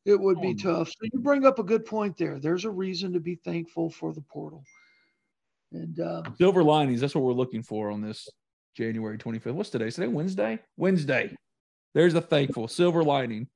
[0.05, 0.87] It would be tough.
[0.89, 2.39] So you bring up a good point there.
[2.39, 4.63] There's a reason to be thankful for the portal.
[5.73, 7.01] And uh, Silver linings.
[7.01, 8.27] That's what we're looking for on this
[8.75, 9.53] January 25th.
[9.53, 9.89] What's today?
[9.89, 10.59] Today Wednesday.
[10.77, 11.35] Wednesday.
[11.93, 13.47] There's a thankful silver lining.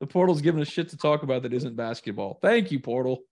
[0.00, 2.38] The portal's giving us shit to talk about that isn't basketball.
[2.42, 3.22] Thank you, portal.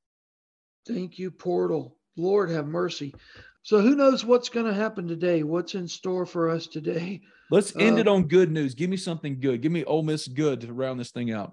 [0.87, 1.99] thank you, portal.
[2.17, 3.15] Lord have mercy.
[3.63, 5.43] So who knows what's going to happen today?
[5.43, 7.21] What's in store for us today?
[7.51, 8.75] Let's end it Uh, on good news.
[8.75, 9.63] Give me something good.
[9.63, 11.53] Give me Ole Miss good to round this thing out.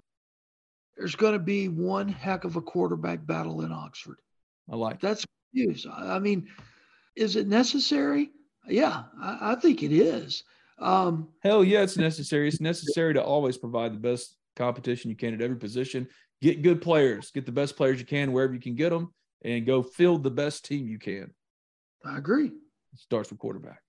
[0.96, 4.18] There's going to be one heck of a quarterback battle in Oxford.
[4.70, 5.00] I like.
[5.00, 5.86] That's news.
[5.90, 6.48] I I mean,
[7.16, 8.30] is it necessary?
[8.68, 10.44] Yeah, I, I think it is.
[10.78, 12.48] Um, Hell yeah, it's necessary.
[12.48, 16.08] It's necessary to always provide the best competition you can at every position.
[16.42, 19.66] Get good players, get the best players you can wherever you can get them, and
[19.66, 21.32] go field the best team you can.
[22.04, 22.46] I agree.
[22.46, 23.82] It starts with quarterback.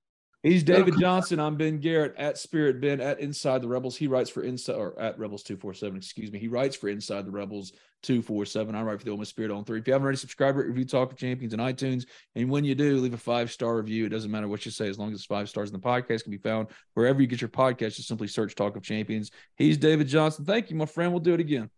[0.43, 1.39] He's David Johnson.
[1.39, 3.95] I'm Ben Garrett at Spirit Ben at Inside the Rebels.
[3.95, 6.39] He writes for Inside or at Rebels 247, excuse me.
[6.39, 8.73] He writes for Inside the Rebels 247.
[8.73, 9.77] I write for the Ole Miss Spirit on three.
[9.77, 12.07] If you haven't already subscribed, review Talk of Champions on iTunes.
[12.33, 14.07] And when you do, leave a five star review.
[14.07, 15.71] It doesn't matter what you say, as long as it's five stars.
[15.71, 17.97] And the podcast can be found wherever you get your podcast.
[17.97, 19.29] Just simply search Talk of Champions.
[19.57, 20.43] He's David Johnson.
[20.43, 21.11] Thank you, my friend.
[21.11, 21.69] We'll do it again.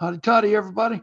[0.00, 1.02] Hotty Toddy, everybody.